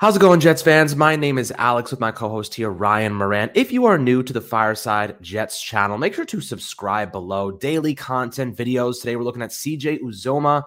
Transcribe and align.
How's 0.00 0.14
it 0.14 0.20
going, 0.20 0.38
Jets 0.38 0.62
fans? 0.62 0.94
My 0.94 1.16
name 1.16 1.38
is 1.38 1.52
Alex 1.58 1.90
with 1.90 1.98
my 1.98 2.12
co 2.12 2.28
host 2.28 2.54
here, 2.54 2.70
Ryan 2.70 3.14
Moran. 3.14 3.50
If 3.54 3.72
you 3.72 3.84
are 3.86 3.98
new 3.98 4.22
to 4.22 4.32
the 4.32 4.40
Fireside 4.40 5.20
Jets 5.20 5.60
channel, 5.60 5.98
make 5.98 6.14
sure 6.14 6.24
to 6.24 6.40
subscribe 6.40 7.10
below. 7.10 7.50
Daily 7.50 7.96
content 7.96 8.56
videos. 8.56 9.00
Today, 9.00 9.16
we're 9.16 9.24
looking 9.24 9.42
at 9.42 9.50
CJ 9.50 9.98
Uzomah, 10.02 10.62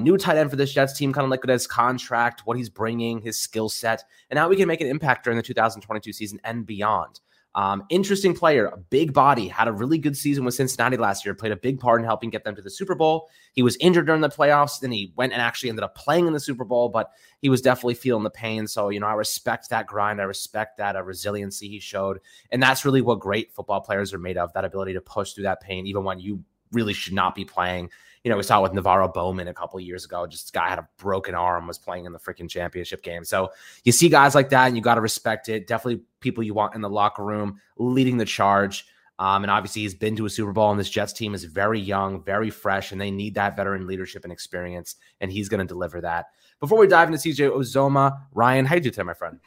new 0.00 0.16
tight 0.16 0.38
end 0.38 0.48
for 0.48 0.56
this 0.56 0.72
Jets 0.72 0.96
team, 0.96 1.12
kind 1.12 1.26
of 1.26 1.30
look 1.30 1.44
at 1.44 1.50
his 1.50 1.66
contract, 1.66 2.46
what 2.46 2.56
he's 2.56 2.70
bringing, 2.70 3.20
his 3.20 3.38
skill 3.38 3.68
set, 3.68 4.04
and 4.30 4.38
how 4.38 4.48
we 4.48 4.56
can 4.56 4.68
make 4.68 4.80
an 4.80 4.86
impact 4.86 5.24
during 5.24 5.36
the 5.36 5.42
2022 5.42 6.10
season 6.10 6.40
and 6.42 6.64
beyond. 6.64 7.20
Um, 7.54 7.84
interesting 7.90 8.34
player, 8.34 8.66
a 8.66 8.78
big 8.78 9.12
body, 9.12 9.46
had 9.46 9.68
a 9.68 9.72
really 9.72 9.98
good 9.98 10.16
season 10.16 10.44
with 10.44 10.54
Cincinnati 10.54 10.96
last 10.96 11.24
year, 11.24 11.34
played 11.34 11.52
a 11.52 11.56
big 11.56 11.78
part 11.78 12.00
in 12.00 12.06
helping 12.06 12.30
get 12.30 12.44
them 12.44 12.56
to 12.56 12.62
the 12.62 12.70
Super 12.70 12.94
Bowl. 12.94 13.28
He 13.52 13.62
was 13.62 13.76
injured 13.76 14.06
during 14.06 14.22
the 14.22 14.30
playoffs, 14.30 14.80
then 14.80 14.90
he 14.90 15.12
went 15.16 15.34
and 15.34 15.42
actually 15.42 15.68
ended 15.68 15.84
up 15.84 15.94
playing 15.94 16.26
in 16.26 16.32
the 16.32 16.40
Super 16.40 16.64
Bowl, 16.64 16.88
but 16.88 17.10
he 17.40 17.50
was 17.50 17.60
definitely 17.60 17.94
feeling 17.94 18.22
the 18.22 18.30
pain. 18.30 18.66
So, 18.66 18.88
you 18.88 19.00
know, 19.00 19.06
I 19.06 19.12
respect 19.14 19.68
that 19.68 19.86
grind. 19.86 20.20
I 20.20 20.24
respect 20.24 20.78
that 20.78 20.96
uh, 20.96 21.02
resiliency 21.02 21.68
he 21.68 21.78
showed. 21.78 22.20
And 22.50 22.62
that's 22.62 22.84
really 22.86 23.02
what 23.02 23.20
great 23.20 23.52
football 23.52 23.80
players 23.80 24.14
are 24.14 24.18
made 24.18 24.38
of 24.38 24.52
that 24.54 24.64
ability 24.64 24.94
to 24.94 25.00
push 25.02 25.32
through 25.32 25.44
that 25.44 25.60
pain, 25.60 25.86
even 25.86 26.04
when 26.04 26.20
you 26.20 26.42
really 26.72 26.94
should 26.94 27.12
not 27.12 27.34
be 27.34 27.44
playing 27.44 27.90
you 28.24 28.30
know, 28.30 28.36
we 28.36 28.42
saw 28.42 28.58
it 28.58 28.62
with 28.62 28.72
NaVorro 28.72 29.12
Bowman 29.12 29.48
a 29.48 29.54
couple 29.54 29.80
years 29.80 30.04
ago. 30.04 30.26
Just 30.26 30.52
guy 30.52 30.68
had 30.68 30.78
a 30.78 30.88
broken 30.96 31.34
arm, 31.34 31.66
was 31.66 31.78
playing 31.78 32.04
in 32.04 32.12
the 32.12 32.18
freaking 32.18 32.48
championship 32.48 33.02
game. 33.02 33.24
So 33.24 33.50
you 33.84 33.92
see 33.92 34.08
guys 34.08 34.34
like 34.34 34.50
that, 34.50 34.66
and 34.66 34.76
you 34.76 34.82
got 34.82 34.94
to 34.94 35.00
respect 35.00 35.48
it. 35.48 35.66
Definitely 35.66 36.04
people 36.20 36.44
you 36.44 36.54
want 36.54 36.74
in 36.74 36.80
the 36.80 36.90
locker 36.90 37.24
room, 37.24 37.60
leading 37.78 38.18
the 38.18 38.24
charge. 38.24 38.86
Um, 39.18 39.44
and 39.44 39.50
obviously, 39.50 39.82
he's 39.82 39.94
been 39.94 40.16
to 40.16 40.26
a 40.26 40.30
Super 40.30 40.52
Bowl, 40.52 40.70
and 40.70 40.78
this 40.78 40.88
Jets 40.88 41.12
team 41.12 41.34
is 41.34 41.44
very 41.44 41.80
young, 41.80 42.24
very 42.24 42.50
fresh, 42.50 42.92
and 42.92 43.00
they 43.00 43.10
need 43.10 43.34
that 43.34 43.56
veteran 43.56 43.86
leadership 43.86 44.24
and 44.24 44.32
experience. 44.32 44.96
And 45.20 45.30
he's 45.30 45.48
going 45.48 45.60
to 45.60 45.66
deliver 45.66 46.00
that. 46.00 46.26
Before 46.60 46.78
we 46.78 46.86
dive 46.86 47.08
into 47.08 47.18
CJ 47.18 47.50
Uzomah, 47.50 48.20
Ryan, 48.32 48.66
how 48.66 48.76
you 48.76 48.80
do 48.80 48.90
today, 48.90 49.02
my 49.02 49.14
friend? 49.14 49.40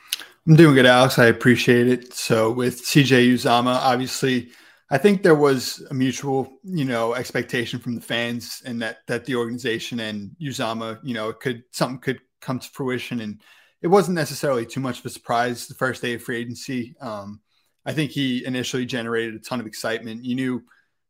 I'm 0.47 0.55
doing 0.55 0.75
good, 0.75 0.85
Alex. 0.85 1.17
I 1.17 1.25
appreciate 1.25 1.87
it. 1.87 2.13
So 2.13 2.51
with 2.51 2.83
CJ 2.83 3.33
Uzomah, 3.33 3.79
obviously 3.81 4.51
I 4.89 4.97
think 4.99 5.23
there 5.23 5.35
was 5.35 5.85
a 5.89 5.93
mutual, 5.93 6.59
you 6.63 6.85
know, 6.85 7.15
expectation 7.15 7.79
from 7.79 7.95
the 7.95 8.01
fans 8.01 8.61
and 8.65 8.81
that 8.81 8.97
that 9.07 9.25
the 9.25 9.35
organization 9.35 9.99
and 9.99 10.35
Uzomah, 10.41 10.99
you 11.03 11.13
know, 11.13 11.33
could 11.33 11.63
something 11.71 11.99
could 11.99 12.21
come 12.39 12.59
to 12.59 12.69
fruition. 12.69 13.21
And 13.21 13.41
it 13.81 13.87
wasn't 13.87 14.15
necessarily 14.15 14.65
too 14.65 14.79
much 14.79 14.99
of 14.99 15.05
a 15.05 15.09
surprise 15.09 15.67
the 15.67 15.73
first 15.73 16.01
day 16.01 16.13
of 16.13 16.21
free 16.21 16.37
agency. 16.37 16.95
Um, 17.01 17.41
I 17.85 17.93
think 17.93 18.11
he 18.11 18.45
initially 18.45 18.85
generated 18.85 19.35
a 19.35 19.39
ton 19.39 19.59
of 19.59 19.67
excitement. 19.67 20.23
You 20.23 20.35
knew 20.35 20.63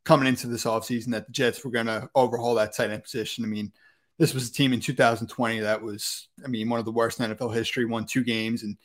coming 0.05 0.27
into 0.27 0.47
this 0.47 0.65
offseason 0.65 1.11
that 1.11 1.25
the 1.25 1.33
Jets 1.33 1.63
were 1.63 1.71
going 1.71 1.87
to 1.87 2.09
overhaul 2.15 2.55
that 2.55 2.75
tight 2.75 2.91
end 2.91 3.03
position. 3.03 3.43
I 3.43 3.47
mean, 3.47 3.73
this 4.17 4.33
was 4.33 4.49
a 4.49 4.53
team 4.53 4.71
in 4.71 4.79
2020 4.79 5.59
that 5.59 5.81
was, 5.81 6.29
I 6.43 6.47
mean, 6.47 6.69
one 6.69 6.79
of 6.79 6.85
the 6.85 6.91
worst 6.91 7.19
in 7.19 7.29
NFL 7.29 7.53
history, 7.53 7.85
won 7.85 8.05
two 8.05 8.23
games. 8.23 8.63
And 8.63 8.77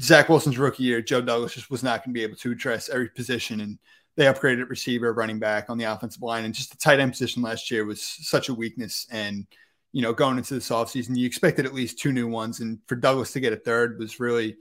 Zach 0.00 0.28
Wilson's 0.28 0.58
rookie 0.58 0.84
year, 0.84 1.02
Joe 1.02 1.20
Douglas 1.20 1.54
just 1.54 1.70
was 1.70 1.82
not 1.82 2.04
going 2.04 2.14
to 2.14 2.18
be 2.18 2.22
able 2.22 2.36
to 2.36 2.52
address 2.52 2.88
every 2.88 3.08
position. 3.08 3.60
And 3.60 3.78
they 4.18 4.24
upgraded 4.24 4.68
receiver, 4.68 5.12
running 5.12 5.38
back 5.38 5.70
on 5.70 5.78
the 5.78 5.84
offensive 5.84 6.22
line, 6.22 6.44
and 6.44 6.52
just 6.52 6.72
the 6.72 6.76
tight 6.76 6.98
end 6.98 7.12
position 7.12 7.40
last 7.40 7.70
year 7.70 7.84
was 7.84 8.02
such 8.02 8.48
a 8.48 8.54
weakness. 8.54 9.06
And 9.12 9.46
you 9.92 10.02
know, 10.02 10.12
going 10.12 10.36
into 10.36 10.54
this 10.54 10.70
offseason, 10.70 11.16
you 11.16 11.24
expected 11.24 11.64
at 11.64 11.72
least 11.72 12.00
two 12.00 12.10
new 12.10 12.26
ones, 12.26 12.58
and 12.58 12.80
for 12.88 12.96
Douglas 12.96 13.32
to 13.32 13.40
get 13.40 13.52
a 13.52 13.56
third 13.56 13.96
was 13.96 14.18
really, 14.18 14.56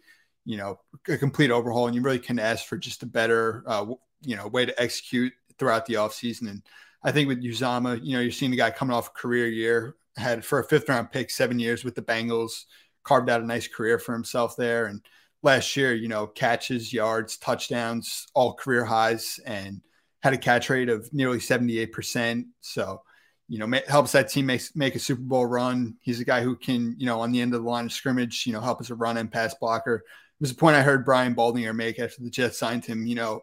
you 0.46 0.58
know, 0.58 0.80
a 1.10 1.18
complete 1.18 1.50
overhaul. 1.50 1.88
And 1.88 1.96
you 1.96 2.04
really 2.04 2.20
can 2.20 2.38
ask 2.38 2.66
for 2.66 2.78
just 2.78 3.02
a 3.02 3.08
better, 3.08 3.64
uh, 3.66 3.88
you 4.22 4.36
know, 4.36 4.48
way 4.48 4.68
to 4.68 4.80
execute 4.80 5.34
throughout 5.58 5.88
the 5.88 5.96
offseason. 5.96 6.50
And 6.52 6.62
I 7.04 7.12
think 7.12 7.28
with 7.28 7.44
Uzomah, 7.44 8.00
you 8.04 8.14
know, 8.14 8.22
you're 8.22 8.32
seeing 8.32 8.52
the 8.52 8.58
guy 8.58 8.70
coming 8.70 8.96
off 8.96 9.08
a 9.08 9.20
career 9.20 9.48
year, 9.48 9.96
had 10.18 10.46
for 10.46 10.60
a 10.60 10.64
fifth 10.64 10.88
round 10.88 11.12
pick, 11.12 11.32
seven 11.32 11.58
years 11.58 11.84
with 11.84 11.96
the 11.96 12.04
Bengals, 12.04 12.66
carved 13.04 13.30
out 13.30 13.42
a 13.42 13.46
nice 13.46 13.68
career 13.68 13.98
for 13.98 14.14
himself 14.14 14.56
there, 14.56 14.86
and 14.86 15.02
last 15.44 15.76
year, 15.76 15.94
you 15.94 16.08
know, 16.08 16.28
catches, 16.28 16.92
yards, 16.92 17.38
touchdowns, 17.38 18.28
all 18.34 18.54
career 18.54 18.86
highs, 18.86 19.40
and 19.46 19.82
had 20.22 20.34
a 20.34 20.38
catch 20.38 20.70
rate 20.70 20.90
of 20.90 21.12
nearly 21.14 21.38
78%. 21.38 22.46
So, 22.62 23.02
you 23.48 23.60
know, 23.60 23.80
helps 23.88 24.12
that 24.12 24.30
team 24.30 24.48
make, 24.48 24.64
make 24.76 24.96
a 24.96 25.00
Super 25.00 25.22
Bowl 25.22 25.46
run. 25.46 25.96
He's 26.02 26.20
a 26.20 26.26
guy 26.26 26.42
who 26.42 26.56
can, 26.56 26.96
you 26.98 27.06
know, 27.06 27.22
on 27.22 27.32
the 27.32 27.42
end 27.42 27.54
of 27.54 27.64
the 27.64 27.70
line 27.70 27.86
of 27.86 27.94
scrimmage, 27.94 28.46
you 28.46 28.54
know, 28.54 28.60
help 28.60 28.82
as 28.82 28.90
a 28.90 28.96
run 28.96 29.18
and 29.18 29.32
pass 29.32 29.54
blocker. 29.54 30.04
It 30.06 30.42
was 30.42 30.52
a 30.52 30.56
point 30.56 30.76
I 30.76 30.82
heard 30.82 31.06
Brian 31.06 31.36
Baldinger 31.36 31.76
make 31.76 32.00
after 32.00 32.22
the 32.22 32.30
Jets 32.30 32.60
signed 32.60 32.86
him, 32.86 33.08
you 33.08 33.16
know, 33.16 33.42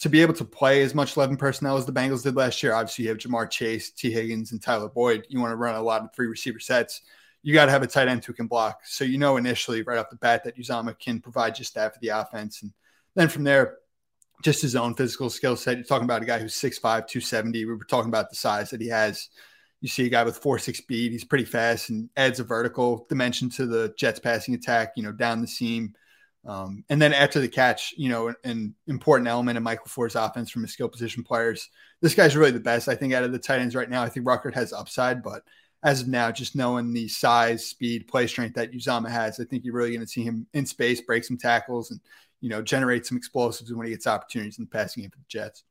to 0.00 0.08
be 0.08 0.22
able 0.22 0.34
to 0.34 0.44
play 0.44 0.82
as 0.82 0.94
much 0.94 1.16
11 1.16 1.36
personnel 1.36 1.76
as 1.76 1.84
the 1.84 1.92
Bengals 1.92 2.22
did 2.22 2.36
last 2.36 2.62
year. 2.62 2.72
Obviously, 2.72 3.04
you 3.04 3.10
have 3.10 3.18
Ja'Marr 3.18 3.50
Chase, 3.50 3.90
Tee 3.90 4.10
Higgins, 4.10 4.52
and 4.52 4.62
Tyler 4.62 4.88
Boyd. 4.88 5.26
You 5.28 5.40
want 5.40 5.52
to 5.52 5.56
run 5.56 5.74
a 5.74 5.82
lot 5.82 6.02
of 6.02 6.14
three 6.14 6.26
receiver 6.26 6.58
sets 6.58 7.02
you 7.42 7.54
got 7.54 7.66
to 7.66 7.72
have 7.72 7.82
a 7.82 7.86
tight 7.86 8.08
end 8.08 8.24
who 8.24 8.32
can 8.32 8.46
block. 8.46 8.80
So 8.84 9.04
you 9.04 9.18
know 9.18 9.36
initially 9.36 9.82
right 9.82 9.98
off 9.98 10.10
the 10.10 10.16
bat 10.16 10.44
that 10.44 10.56
Uzomah 10.56 10.98
can 10.98 11.20
provide 11.20 11.54
just 11.54 11.74
that 11.74 11.94
for 11.94 12.00
the 12.00 12.08
offense. 12.08 12.62
And 12.62 12.72
then 13.14 13.28
from 13.28 13.44
there, 13.44 13.78
just 14.42 14.62
his 14.62 14.76
own 14.76 14.94
physical 14.94 15.30
skill 15.30 15.56
set. 15.56 15.76
You're 15.76 15.84
talking 15.84 16.04
about 16.04 16.22
a 16.22 16.26
guy 16.26 16.38
who's 16.38 16.54
6'5, 16.54 16.80
270. 16.80 17.64
We 17.64 17.74
were 17.74 17.84
talking 17.84 18.08
about 18.08 18.30
the 18.30 18.36
size 18.36 18.70
that 18.70 18.80
he 18.80 18.88
has. 18.88 19.28
You 19.80 19.88
see 19.88 20.06
a 20.06 20.10
guy 20.10 20.24
with 20.24 20.42
4'6 20.42 20.76
speed. 20.76 21.12
He's 21.12 21.24
pretty 21.24 21.44
fast 21.44 21.88
and 21.88 22.10
adds 22.16 22.40
a 22.40 22.44
vertical 22.44 23.06
dimension 23.08 23.48
to 23.50 23.66
the 23.66 23.94
Jets 23.96 24.20
passing 24.20 24.54
attack, 24.54 24.92
you 24.96 25.02
know, 25.02 25.12
down 25.12 25.40
the 25.40 25.46
seam. 25.46 25.94
Um, 26.46 26.84
and 26.88 27.00
then 27.00 27.12
after 27.12 27.38
the 27.38 27.48
catch, 27.48 27.94
you 27.98 28.08
know, 28.08 28.28
an, 28.28 28.36
an 28.44 28.74
important 28.86 29.28
element 29.28 29.58
of 29.58 29.62
Michael 29.62 29.86
LaFleur's 29.86 30.16
offense 30.16 30.50
from 30.50 30.62
his 30.62 30.72
skill 30.72 30.88
position 30.88 31.22
players. 31.22 31.68
This 32.00 32.14
guy's 32.14 32.36
really 32.36 32.50
the 32.50 32.60
best, 32.60 32.88
I 32.88 32.94
think, 32.94 33.12
out 33.12 33.24
of 33.24 33.32
the 33.32 33.38
tight 33.38 33.60
ends 33.60 33.74
right 33.74 33.88
now. 33.88 34.02
I 34.02 34.08
think 34.08 34.26
Ruckert 34.26 34.54
has 34.54 34.74
upside, 34.74 35.22
but– 35.22 35.42
as 35.82 36.02
of 36.02 36.08
now, 36.08 36.30
just 36.30 36.54
knowing 36.54 36.92
the 36.92 37.08
size, 37.08 37.66
speed, 37.66 38.06
play 38.06 38.26
strength 38.26 38.54
that 38.54 38.72
Uzomah 38.72 39.10
has, 39.10 39.40
I 39.40 39.44
think 39.44 39.64
you're 39.64 39.74
really 39.74 39.90
going 39.90 40.00
to 40.00 40.06
see 40.06 40.22
him 40.22 40.46
in 40.52 40.66
space, 40.66 41.00
break 41.00 41.24
some 41.24 41.38
tackles, 41.38 41.90
and 41.90 42.00
you 42.40 42.48
know 42.48 42.62
generate 42.62 43.06
some 43.06 43.16
explosives 43.16 43.72
when 43.72 43.86
he 43.86 43.92
gets 43.92 44.06
opportunities 44.06 44.58
in 44.58 44.64
the 44.64 44.70
passing 44.70 45.02
game 45.02 45.10
for 45.10 45.18
the 45.18 45.24
Jets. 45.28 45.64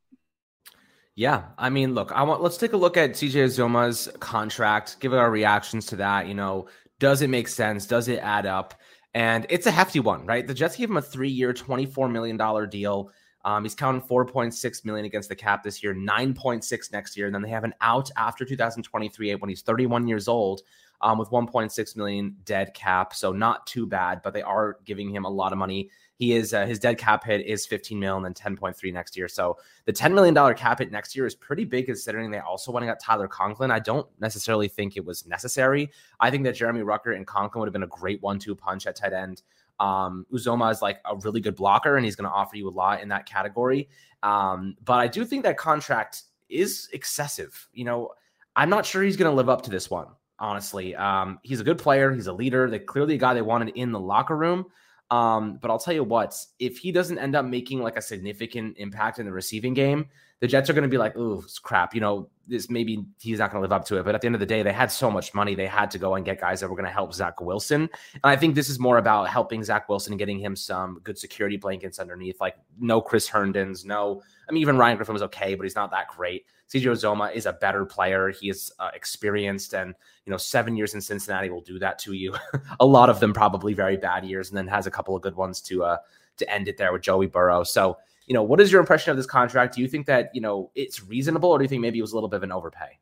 Yeah, 1.16 1.44
I 1.58 1.70
mean, 1.70 1.94
look, 1.94 2.12
I 2.14 2.24
want 2.24 2.42
let's 2.42 2.58
take 2.58 2.74
a 2.74 2.78
look 2.78 2.98
at 2.98 3.12
CJ 3.12 3.46
Uzomah's 3.46 4.10
contract, 4.20 5.00
give 5.00 5.14
our 5.14 5.30
reactions 5.30 5.86
to 5.88 5.98
that. 5.98 6.28
You 6.28 6.34
know, 6.34 6.68
does 7.00 7.22
it 7.22 7.30
make 7.30 7.48
sense? 7.48 7.86
Does 7.86 8.08
it 8.08 8.20
add 8.20 8.46
up? 8.46 8.74
And 9.14 9.46
it's 9.50 9.66
a 9.66 9.72
hefty 9.72 10.00
one, 10.00 10.26
right? 10.26 10.46
The 10.46 10.54
Jets 10.54 10.76
gave 10.76 10.90
him 10.90 10.98
a 10.98 11.02
three-year, 11.02 11.54
$24 11.54 12.12
million 12.12 12.70
deal. 12.70 13.12
Um, 13.46 13.64
he's 13.64 13.76
counting 13.76 14.02
4.6 14.02 14.86
million 14.86 15.06
against 15.06 15.30
the 15.30 15.36
cap 15.36 15.64
this 15.64 15.82
year, 15.82 15.94
9.6 15.94 16.92
next 16.92 17.16
year, 17.16 17.26
and 17.26 17.34
then 17.34 17.42
they 17.42 17.50
have 17.50 17.64
an 17.64 17.74
out 17.82 18.10
after 18.18 18.44
2023 18.44 19.36
when 19.36 19.50
he's 19.50 19.62
31 19.62 20.08
years 20.08 20.28
old. 20.28 20.62
Um, 21.02 21.18
with 21.18 21.30
1.6 21.30 21.96
million 21.96 22.36
dead 22.44 22.74
cap, 22.74 23.14
so 23.14 23.32
not 23.32 23.66
too 23.66 23.88
bad, 23.88 24.20
but 24.22 24.34
they 24.34 24.42
are 24.42 24.80
giving 24.84 25.10
him 25.10 25.24
a 25.24 25.30
lot 25.30 25.54
of 25.54 25.58
money. 25.58 25.90
He 26.20 26.34
is 26.34 26.54
uh, 26.54 26.66
his 26.66 26.80
dead 26.80 26.98
cap 26.98 27.24
hit 27.24 27.46
is 27.46 27.66
15 27.66 27.98
mil 27.98 28.18
and 28.18 28.26
then 28.26 28.34
10.3 28.34 28.92
next 28.92 29.16
year. 29.16 29.30
So 29.30 29.58
the 29.86 29.94
10 29.94 30.14
million 30.14 30.34
dollar 30.34 30.54
cap 30.54 30.80
hit 30.80 30.92
next 30.92 31.16
year 31.16 31.26
is 31.26 31.34
pretty 31.34 31.64
big 31.64 31.86
considering 31.86 32.30
they 32.30 32.40
also 32.40 32.74
went 32.74 32.84
and 32.84 32.92
got 32.92 33.00
Tyler 33.00 33.30
Conklin. 33.30 33.72
I 33.72 33.80
don't 33.80 34.06
necessarily 34.20 34.68
think 34.68 34.98
it 34.98 35.06
was 35.06 35.26
necessary. 35.26 35.90
I 36.20 36.30
think 36.30 36.44
that 36.44 36.56
Jeremy 36.56 36.82
Ruckert 36.82 37.16
and 37.16 37.26
Conklin 37.26 37.62
would 37.62 37.68
have 37.68 37.74
been 37.74 37.84
a 37.84 37.88
great 37.88 38.22
one-two 38.22 38.54
punch 38.54 38.86
at 38.86 38.98
tight 38.98 39.14
end. 39.14 39.44
Um, 39.80 40.26
Uzomah 40.34 40.72
is 40.74 40.82
like 40.82 41.00
a 41.06 41.16
really 41.16 41.40
good 41.40 41.56
blocker, 41.56 41.96
and 41.96 42.04
he's 42.04 42.18
going 42.18 42.30
to 42.30 42.36
offer 42.36 42.58
you 42.58 42.68
a 42.68 42.70
lot 42.70 43.02
in 43.02 43.08
that 43.10 43.26
category. 43.26 43.88
Um, 44.22 44.76
but 44.84 45.00
I 45.00 45.08
do 45.08 45.24
think 45.24 45.44
that 45.44 45.56
contract 45.56 46.24
is 46.50 46.90
excessive. 46.92 47.70
You 47.72 47.86
know, 47.86 48.10
I'm 48.58 48.70
not 48.70 48.86
sure 48.86 49.04
he's 49.04 49.16
going 49.16 49.32
to 49.32 49.36
live 49.36 49.48
up 49.48 49.62
to 49.64 49.70
this 49.70 49.90
one. 49.90 50.08
Honestly, 50.38 50.96
um, 50.98 51.40
he's 51.44 51.62
a 51.62 51.64
good 51.64 51.78
player. 51.78 52.14
He's 52.14 52.28
a 52.28 52.34
leader. 52.34 52.70
They 52.70 52.80
clearly 52.80 53.16
a 53.16 53.18
guy 53.18 53.34
they 53.34 53.42
wanted 53.42 53.70
in 53.76 53.94
the 53.94 54.00
locker 54.00 54.36
room. 54.36 54.66
Um, 55.12 55.58
but 55.62 55.72
I'll 55.72 55.80
tell 55.80 55.94
you 55.94 56.04
what, 56.04 56.36
if 56.60 56.78
he 56.78 56.92
doesn't 56.92 57.18
end 57.18 57.36
up 57.36 57.46
making 57.46 57.82
like 57.82 57.98
a 57.98 58.02
significant 58.02 58.78
impact 58.78 59.20
in 59.20 59.26
the 59.26 59.32
receiving 59.32 59.74
game, 59.74 60.08
the 60.42 60.48
Jets 60.48 60.70
are 60.70 60.74
going 60.74 60.84
to 60.84 60.90
be 60.90 60.98
like, 60.98 61.18
"Ooh, 61.18 61.44
crap," 61.64 61.94
you 61.94 62.02
know. 62.02 62.30
This 62.48 62.68
maybe 62.68 63.06
he's 63.20 63.38
not 63.38 63.52
going 63.52 63.60
to 63.60 63.62
live 63.62 63.72
up 63.72 63.86
to 63.86 63.98
it. 63.98 64.06
But 64.06 64.16
at 64.16 64.22
the 64.22 64.26
end 64.26 64.36
of 64.36 64.40
the 64.40 64.46
day, 64.46 64.64
they 64.64 64.74
had 64.74 64.92
so 64.92 65.12
much 65.12 65.36
money, 65.36 65.54
they 65.54 65.68
had 65.68 65.92
to 65.92 66.00
go 66.00 66.16
and 66.16 66.26
get 66.26 66.42
guys 66.42 66.62
that 66.62 66.68
were 66.68 66.76
going 66.76 66.88
to 66.88 66.92
help 66.92 67.14
Zach 67.14 67.40
Wilson. 67.42 67.82
And 68.14 68.22
I 68.24 68.36
think 68.36 68.56
this 68.56 68.70
is 68.70 68.80
more 68.80 68.98
about 68.98 69.30
helping 69.30 69.64
Zach 69.64 69.88
Wilson 69.88 70.14
and 70.14 70.20
getting 70.20 70.40
him 70.40 70.56
some 70.56 71.00
good 71.04 71.18
security 71.18 71.58
blankets 71.58 72.00
underneath. 72.00 72.42
Like 72.42 72.56
no 72.80 73.02
Chris 73.02 73.28
Herndons, 73.28 73.86
no. 73.86 74.24
I 74.48 74.52
mean, 74.52 74.62
even 74.62 74.78
Ryan 74.78 74.98
Griffin 74.98 75.14
was 75.14 75.22
okay, 75.24 75.54
but 75.54 75.64
he's 75.64 75.76
not 75.76 75.92
that 75.92 76.08
great. 76.08 76.46
CJ 76.70 76.84
Uzomah 76.84 77.34
is 77.34 77.46
a 77.46 77.54
better 77.54 77.86
player. 77.86 78.30
He 78.30 78.50
is 78.50 78.72
uh, 78.80 78.90
experienced, 78.94 79.74
and 79.74 79.94
you 80.26 80.32
know, 80.32 80.38
seven 80.38 80.76
years 80.76 80.94
in 80.94 81.02
Cincinnati 81.02 81.50
will 81.50 81.62
do 81.62 81.78
that 81.80 82.00
to 82.00 82.14
you. 82.14 82.36
a 82.80 82.86
lot 82.86 83.10
of 83.10 83.20
them 83.20 83.34
probably 83.34 83.74
very 83.74 83.98
bad 83.98 84.26
years, 84.26 84.50
and 84.50 84.58
then 84.58 84.68
has 84.68 84.88
a 84.88 84.92
couple 84.92 85.16
of 85.16 85.22
good 85.22 85.36
ones 85.36 85.62
to 85.62 85.84
uh 85.84 85.98
to 86.38 86.50
end 86.52 86.68
it 86.68 86.78
there 86.78 86.94
with 86.94 87.02
Joey 87.02 87.28
Burrow. 87.28 87.64
So 87.64 87.98
you 88.30 88.36
know, 88.36 88.44
what 88.44 88.62
is 88.62 88.72
your 88.72 88.80
impression 88.80 89.12
of 89.12 89.18
this 89.18 89.26
contract? 89.26 89.76
Do 89.76 89.82
you 89.82 89.90
think 89.90 90.06
that, 90.06 90.30
you 90.34 90.40
know, 90.40 90.72
it's 90.76 91.04
reasonable 91.04 91.50
or 91.50 91.58
do 91.58 91.64
you 91.66 91.68
think 91.68 91.82
maybe 91.82 92.00
it 92.00 92.02
was 92.02 92.14
a 92.14 92.16
little 92.16 92.30
bit 92.30 92.38
of 92.38 92.44
an 92.44 92.52
overpay? 92.54 93.00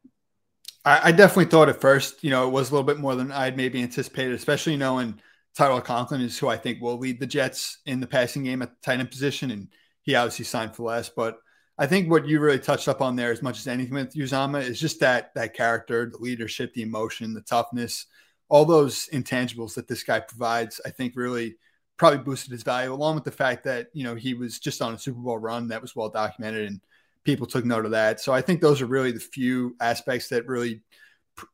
I, 0.85 1.09
I 1.09 1.11
definitely 1.11 1.51
thought 1.51 1.69
at 1.69 1.81
first, 1.81 2.23
you 2.23 2.31
know, 2.31 2.47
it 2.47 2.51
was 2.51 2.69
a 2.69 2.73
little 2.73 2.87
bit 2.87 2.97
more 2.97 3.13
than 3.13 3.31
I'd 3.31 3.57
maybe 3.57 3.83
anticipated, 3.83 4.33
especially 4.33 4.71
you 4.73 4.79
knowing 4.79 5.19
Tyler 5.53 5.81
Conklin 5.81 6.21
is 6.21 6.39
who 6.39 6.47
I 6.47 6.57
think 6.57 6.81
will 6.81 6.97
lead 6.97 7.19
the 7.19 7.27
Jets 7.27 7.79
in 7.85 7.99
the 7.99 8.07
passing 8.07 8.45
game 8.45 8.61
at 8.61 8.69
the 8.69 8.77
tight 8.81 8.99
end 8.99 9.11
position. 9.11 9.51
And 9.51 9.67
he 10.01 10.15
obviously 10.15 10.45
signed 10.45 10.75
for 10.75 10.83
less. 10.83 11.09
But 11.09 11.39
I 11.77 11.87
think 11.87 12.09
what 12.09 12.25
you 12.25 12.39
really 12.39 12.59
touched 12.59 12.87
up 12.87 13.01
on 13.01 13.15
there 13.15 13.31
as 13.31 13.43
much 13.43 13.59
as 13.59 13.67
anything 13.67 13.95
with 13.95 14.15
Uzomah 14.15 14.63
is 14.63 14.79
just 14.79 15.01
that 15.01 15.33
that 15.35 15.53
character, 15.53 16.09
the 16.09 16.17
leadership, 16.19 16.73
the 16.73 16.83
emotion, 16.83 17.33
the 17.33 17.41
toughness. 17.41 18.05
all 18.49 18.65
those 18.65 19.07
intangibles 19.09 19.73
that 19.75 19.87
this 19.87 20.03
guy 20.03 20.19
provides, 20.19 20.79
I 20.85 20.89
think 20.89 21.13
really 21.15 21.57
probably 21.97 22.19
boosted 22.19 22.51
his 22.51 22.63
value, 22.63 22.93
along 22.93 23.15
with 23.15 23.23
the 23.23 23.31
fact 23.31 23.63
that, 23.65 23.87
you 23.93 24.03
know, 24.03 24.15
he 24.15 24.33
was 24.33 24.59
just 24.59 24.81
on 24.81 24.93
a 24.93 24.99
Super 24.99 25.19
Bowl 25.19 25.37
run 25.37 25.67
that 25.69 25.81
was 25.81 25.95
well 25.95 26.09
documented 26.09 26.67
and 26.67 26.79
people 27.23 27.47
took 27.47 27.65
note 27.65 27.85
of 27.85 27.91
that. 27.91 28.19
So 28.19 28.31
I 28.33 28.41
think 28.41 28.61
those 28.61 28.81
are 28.81 28.85
really 28.85 29.11
the 29.11 29.19
few 29.19 29.75
aspects 29.81 30.29
that 30.29 30.47
really 30.47 30.81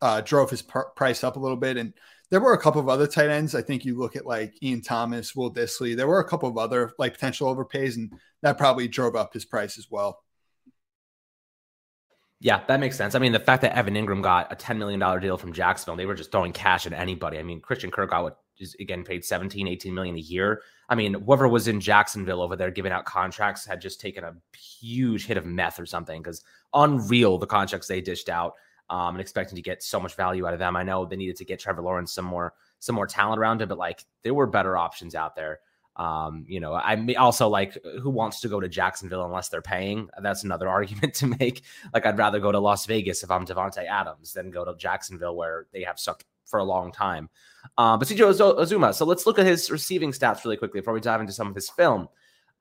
uh, 0.01 0.21
drove 0.21 0.49
his 0.49 0.61
pr- 0.61 0.91
price 0.95 1.23
up 1.23 1.35
a 1.35 1.39
little 1.39 1.57
bit. 1.57 1.77
And 1.77 1.93
there 2.29 2.41
were 2.41 2.53
a 2.53 2.59
couple 2.59 2.81
of 2.81 2.89
other 2.89 3.07
tight 3.07 3.29
ends. 3.29 3.55
I 3.55 3.61
think 3.61 3.85
you 3.85 3.97
look 3.97 4.15
at 4.15 4.25
like 4.25 4.53
Ian 4.61 4.81
Thomas, 4.81 5.35
Will 5.35 5.53
Dissly. 5.53 5.95
There 5.95 6.07
were 6.07 6.19
a 6.19 6.27
couple 6.27 6.49
of 6.49 6.57
other 6.57 6.93
like 6.97 7.13
potential 7.13 7.53
overpays, 7.53 7.95
and 7.95 8.13
that 8.41 8.57
probably 8.57 8.87
drove 8.87 9.15
up 9.15 9.33
his 9.33 9.45
price 9.45 9.77
as 9.77 9.89
well. 9.89 10.23
Yeah, 12.39 12.61
that 12.67 12.79
makes 12.79 12.97
sense. 12.97 13.15
I 13.15 13.19
mean, 13.19 13.31
the 13.31 13.39
fact 13.39 13.61
that 13.61 13.77
Evan 13.77 13.93
Engram 13.93 14.21
got 14.21 14.51
a 14.51 14.55
$10 14.55 14.77
million 14.77 15.21
deal 15.21 15.37
from 15.37 15.53
Jacksonville, 15.53 15.95
they 15.95 16.05
were 16.05 16.13
just 16.13 16.29
throwing 16.29 16.51
cash 16.51 16.85
at 16.85 16.91
anybody. 16.91 17.39
I 17.39 17.43
mean, 17.43 17.61
Christian 17.61 17.89
Kirk 17.89 18.09
got 18.09 18.37
again 18.79 19.03
paid 19.03 19.23
17, 19.23 19.67
18 19.67 19.93
million 19.93 20.15
a 20.15 20.19
year. 20.19 20.61
I 20.89 20.95
mean, 20.95 21.13
whoever 21.13 21.47
was 21.47 21.67
in 21.67 21.79
Jacksonville 21.79 22.41
over 22.41 22.55
there 22.55 22.71
giving 22.71 22.91
out 22.91 23.05
contracts 23.05 23.65
had 23.65 23.81
just 23.81 24.01
taken 24.01 24.23
a 24.23 24.35
huge 24.57 25.25
hit 25.25 25.37
of 25.37 25.45
meth 25.45 25.79
or 25.79 25.85
something 25.85 26.21
because 26.21 26.43
unreal 26.73 27.37
the 27.37 27.47
contracts 27.47 27.87
they 27.87 28.01
dished 28.01 28.29
out 28.29 28.53
um, 28.89 29.15
and 29.15 29.21
expecting 29.21 29.55
to 29.55 29.61
get 29.61 29.81
so 29.81 29.99
much 29.99 30.15
value 30.15 30.45
out 30.45 30.53
of 30.53 30.59
them. 30.59 30.75
I 30.75 30.83
know 30.83 31.05
they 31.05 31.15
needed 31.15 31.37
to 31.37 31.45
get 31.45 31.59
Trevor 31.59 31.81
Lawrence 31.81 32.13
some 32.13 32.25
more 32.25 32.53
some 32.79 32.95
more 32.95 33.07
talent 33.07 33.39
around 33.39 33.61
him, 33.61 33.69
but 33.69 33.77
like 33.77 34.05
there 34.23 34.33
were 34.33 34.47
better 34.47 34.77
options 34.77 35.15
out 35.15 35.35
there. 35.35 35.59
Um, 35.95 36.45
you 36.47 36.59
know, 36.59 36.73
I 36.73 36.95
may 36.95 37.15
also 37.15 37.47
like 37.47 37.77
who 38.01 38.09
wants 38.09 38.41
to 38.41 38.49
go 38.49 38.59
to 38.59 38.67
Jacksonville 38.67 39.25
unless 39.25 39.49
they're 39.49 39.61
paying. 39.61 40.09
That's 40.21 40.43
another 40.43 40.67
argument 40.77 41.13
to 41.15 41.27
make. 41.27 41.63
Like, 41.93 42.05
I'd 42.05 42.17
rather 42.17 42.39
go 42.39 42.51
to 42.51 42.59
Las 42.59 42.85
Vegas 42.85 43.23
if 43.23 43.31
I'm 43.31 43.45
Davante 43.45 43.85
Adams 43.85 44.33
than 44.33 44.51
go 44.51 44.65
to 44.65 44.75
Jacksonville 44.75 45.35
where 45.35 45.67
they 45.71 45.83
have 45.83 45.99
sucked 45.99 46.25
for 46.53 46.59
a 46.59 46.63
long 46.63 46.91
time. 46.91 47.31
Uh, 47.79 47.97
but 47.97 48.07
CJ 48.07 48.19
Uzomah. 48.19 48.93
So 48.93 49.05
let's 49.05 49.25
look 49.25 49.39
at 49.39 49.45
his 49.47 49.71
receiving 49.71 50.11
stats 50.11 50.45
really 50.45 50.55
quickly 50.55 50.81
before 50.81 50.93
we 50.93 50.99
dive 50.99 51.19
into 51.19 51.33
some 51.33 51.47
of 51.47 51.55
his 51.55 51.67
film. 51.67 52.07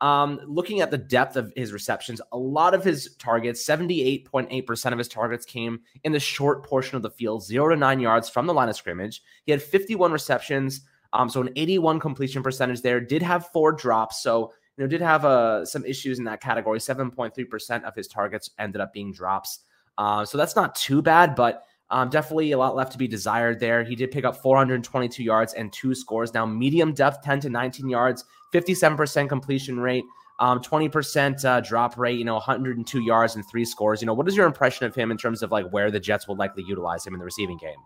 Um, 0.00 0.40
looking 0.46 0.80
at 0.80 0.90
the 0.90 0.96
depth 0.96 1.36
of 1.36 1.52
his 1.54 1.74
receptions, 1.74 2.22
a 2.32 2.38
lot 2.38 2.72
of 2.72 2.82
his 2.82 3.14
targets, 3.16 3.62
78.8% 3.66 4.92
of 4.92 4.98
his 4.98 5.08
targets 5.08 5.44
came 5.44 5.80
in 6.04 6.12
the 6.12 6.18
short 6.18 6.64
portion 6.64 6.96
of 6.96 7.02
the 7.02 7.10
field, 7.10 7.44
zero 7.44 7.68
to 7.68 7.76
nine 7.76 8.00
yards 8.00 8.30
from 8.30 8.46
the 8.46 8.54
line 8.54 8.70
of 8.70 8.76
scrimmage. 8.76 9.22
He 9.44 9.52
had 9.52 9.62
51 9.62 10.10
receptions, 10.10 10.80
um, 11.12 11.28
so 11.28 11.42
an 11.42 11.50
81 11.54 12.00
completion 12.00 12.42
percentage 12.42 12.80
there. 12.80 12.98
Did 12.98 13.20
have 13.20 13.48
four 13.48 13.72
drops, 13.72 14.22
so 14.22 14.54
you 14.78 14.84
know 14.84 14.88
did 14.88 15.02
have 15.02 15.26
uh, 15.26 15.66
some 15.66 15.84
issues 15.84 16.18
in 16.18 16.24
that 16.24 16.40
category. 16.40 16.78
7.3% 16.78 17.84
of 17.84 17.94
his 17.94 18.08
targets 18.08 18.48
ended 18.58 18.80
up 18.80 18.94
being 18.94 19.12
drops, 19.12 19.58
uh, 19.98 20.24
so 20.24 20.38
that's 20.38 20.56
not 20.56 20.74
too 20.74 21.02
bad, 21.02 21.34
but 21.34 21.64
um, 21.92 22.08
definitely 22.08 22.52
a 22.52 22.58
lot 22.58 22.74
left 22.74 22.90
to 22.92 22.98
be 22.98 23.06
desired 23.06 23.60
there. 23.60 23.84
He 23.84 23.94
did 23.94 24.10
pick 24.10 24.24
up 24.24 24.36
422 24.38 25.22
yards 25.22 25.52
and 25.52 25.70
two 25.70 25.94
scores. 25.94 26.32
Now, 26.32 26.46
medium 26.46 26.94
depth, 26.94 27.22
10 27.22 27.40
to 27.40 27.50
19 27.50 27.86
yards, 27.86 28.24
57% 28.54 29.28
completion 29.28 29.78
rate, 29.78 30.04
um, 30.40 30.60
20% 30.60 31.44
uh, 31.44 31.60
drop 31.60 31.98
rate, 31.98 32.18
you 32.18 32.24
know, 32.24 32.34
102 32.34 33.02
yards 33.02 33.36
and 33.36 33.44
three 33.46 33.66
scores. 33.66 34.00
You 34.00 34.06
know, 34.06 34.14
what 34.14 34.26
is 34.26 34.34
your 34.34 34.46
impression 34.46 34.86
of 34.86 34.94
him 34.94 35.10
in 35.10 35.18
terms 35.18 35.42
of 35.42 35.52
like 35.52 35.68
where 35.68 35.90
the 35.90 36.00
Jets 36.00 36.26
will 36.26 36.34
likely 36.34 36.64
utilize 36.66 37.06
him 37.06 37.12
in 37.12 37.18
the 37.18 37.26
receiving 37.26 37.58
game? 37.58 37.76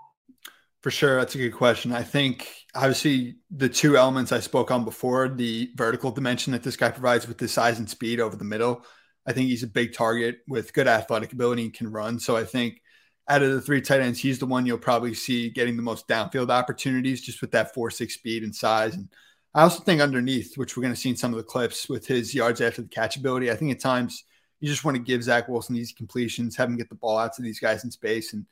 For 0.82 0.92
sure. 0.92 1.16
That's 1.16 1.34
a 1.34 1.38
good 1.38 1.54
question. 1.54 1.90
I 1.90 2.04
think 2.04 2.48
obviously 2.76 3.38
the 3.50 3.68
two 3.68 3.96
elements 3.96 4.30
I 4.30 4.38
spoke 4.38 4.70
on 4.70 4.84
before 4.84 5.28
the 5.28 5.72
vertical 5.74 6.12
dimension 6.12 6.52
that 6.52 6.62
this 6.62 6.76
guy 6.76 6.92
provides 6.92 7.26
with 7.26 7.38
the 7.38 7.48
size 7.48 7.80
and 7.80 7.90
speed 7.90 8.20
over 8.20 8.36
the 8.36 8.44
middle. 8.44 8.84
I 9.26 9.32
think 9.32 9.48
he's 9.48 9.64
a 9.64 9.68
big 9.68 9.94
target 9.94 10.38
with 10.46 10.72
good 10.72 10.86
athletic 10.86 11.32
ability 11.32 11.64
and 11.64 11.74
can 11.74 11.90
run. 11.90 12.20
So 12.20 12.36
I 12.36 12.44
think 12.44 12.80
out 13.28 13.42
of 13.42 13.52
the 13.52 13.60
three 13.60 13.80
tight 13.80 14.00
ends, 14.00 14.20
he's 14.20 14.38
the 14.38 14.46
one 14.46 14.66
you'll 14.66 14.78
probably 14.78 15.14
see 15.14 15.50
getting 15.50 15.76
the 15.76 15.82
most 15.82 16.06
downfield 16.06 16.50
opportunities 16.50 17.20
just 17.20 17.40
with 17.40 17.50
that 17.52 17.74
four 17.74 17.90
six 17.90 18.14
speed 18.14 18.44
and 18.44 18.54
size. 18.54 18.94
And 18.94 19.08
I 19.54 19.62
also 19.62 19.82
think 19.82 20.00
underneath, 20.00 20.56
which 20.56 20.76
we're 20.76 20.82
going 20.82 20.94
to 20.94 21.00
see 21.00 21.10
in 21.10 21.16
some 21.16 21.32
of 21.32 21.38
the 21.38 21.42
clips 21.42 21.88
with 21.88 22.06
his 22.06 22.34
yards 22.34 22.60
after 22.60 22.82
the 22.82 22.88
catch 22.88 23.16
ability, 23.16 23.50
I 23.50 23.56
think 23.56 23.72
at 23.72 23.80
times 23.80 24.24
you 24.60 24.68
just 24.68 24.84
want 24.84 24.96
to 24.96 25.02
give 25.02 25.22
Zach 25.22 25.48
Wilson 25.48 25.76
easy 25.76 25.94
completions, 25.94 26.56
have 26.56 26.68
him 26.68 26.76
get 26.76 26.88
the 26.88 26.94
ball 26.94 27.18
out 27.18 27.34
to 27.34 27.42
these 27.42 27.58
guys 27.58 27.82
in 27.84 27.90
space. 27.90 28.32
And, 28.32 28.46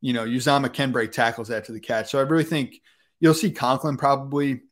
you 0.00 0.12
know, 0.12 0.24
Uzomah 0.24 0.72
can 0.72 0.92
break 0.92 1.12
tackles 1.12 1.50
after 1.50 1.72
the 1.72 1.80
catch. 1.80 2.10
So 2.10 2.18
I 2.18 2.22
really 2.22 2.44
think 2.44 2.80
you'll 3.20 3.34
see 3.34 3.50
Conklin 3.50 3.96
probably 3.96 4.62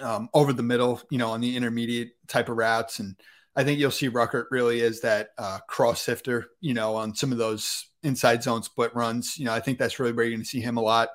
um, 0.00 0.28
over 0.34 0.52
the 0.52 0.62
middle, 0.62 1.00
you 1.10 1.18
know, 1.18 1.30
on 1.30 1.40
the 1.40 1.56
intermediate 1.56 2.12
type 2.26 2.48
of 2.48 2.56
routes. 2.56 2.98
And 2.98 3.16
I 3.56 3.64
think 3.64 3.78
you'll 3.78 3.90
see 3.90 4.10
Ruckert 4.10 4.46
really 4.50 4.80
is 4.80 5.00
that 5.02 5.30
uh, 5.38 5.58
cross 5.68 6.00
sifter, 6.00 6.48
you 6.60 6.74
know, 6.74 6.96
on 6.96 7.14
some 7.14 7.32
of 7.32 7.38
those 7.38 7.86
inside 8.02 8.42
zone 8.42 8.62
split 8.62 8.94
runs. 8.94 9.38
You 9.38 9.44
know, 9.44 9.52
I 9.52 9.60
think 9.60 9.78
that's 9.78 9.98
really 9.98 10.12
where 10.12 10.24
you're 10.24 10.34
going 10.34 10.42
to 10.42 10.48
see 10.48 10.60
him 10.60 10.76
a 10.76 10.82
lot. 10.82 11.10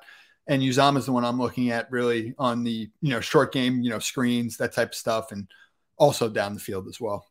And 0.46 0.62
Uzomah 0.62 0.98
is 0.98 1.06
the 1.06 1.12
one 1.12 1.24
I'm 1.24 1.38
looking 1.38 1.70
at 1.70 1.90
really 1.90 2.34
on 2.38 2.64
the, 2.64 2.90
you 3.00 3.10
know, 3.10 3.20
short 3.20 3.52
game, 3.52 3.82
you 3.82 3.90
know, 3.90 3.98
screens, 3.98 4.56
that 4.56 4.72
type 4.72 4.88
of 4.88 4.94
stuff, 4.94 5.32
and 5.32 5.46
also 5.96 6.28
down 6.28 6.54
the 6.54 6.60
field 6.60 6.88
as 6.88 7.00
well. 7.00 7.26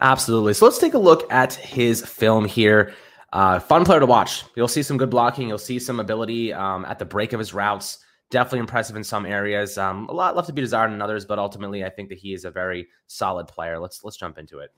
Absolutely. 0.00 0.54
So 0.54 0.64
let's 0.64 0.78
take 0.78 0.94
a 0.94 0.98
look 0.98 1.30
at 1.32 1.54
his 1.54 2.04
film 2.04 2.46
here. 2.46 2.94
Uh, 3.32 3.58
fun 3.58 3.84
player 3.84 4.00
to 4.00 4.06
watch. 4.06 4.44
You'll 4.56 4.66
see 4.66 4.82
some 4.82 4.96
good 4.96 5.10
blocking. 5.10 5.46
You'll 5.46 5.58
see 5.58 5.78
some 5.78 6.00
ability 6.00 6.52
um, 6.52 6.84
at 6.86 6.98
the 6.98 7.04
break 7.04 7.32
of 7.32 7.38
his 7.38 7.52
routes 7.52 7.98
definitely 8.34 8.58
impressive 8.58 8.96
in 8.96 9.04
some 9.04 9.24
areas. 9.24 9.78
Um, 9.78 10.08
a 10.08 10.12
lot 10.12 10.34
left 10.34 10.48
to 10.48 10.52
be 10.52 10.60
desired 10.60 10.92
in 10.92 11.00
others, 11.00 11.24
but 11.24 11.38
ultimately, 11.38 11.84
I 11.84 11.88
think 11.88 12.08
that 12.08 12.18
he 12.18 12.34
is 12.34 12.44
a 12.44 12.50
very 12.50 12.88
solid 13.06 13.46
player. 13.46 13.78
Let's 13.78 14.02
let's 14.02 14.16
jump 14.16 14.38
into 14.38 14.58
it. 14.58 14.70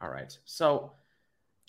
All 0.00 0.10
right, 0.10 0.36
so 0.44 0.92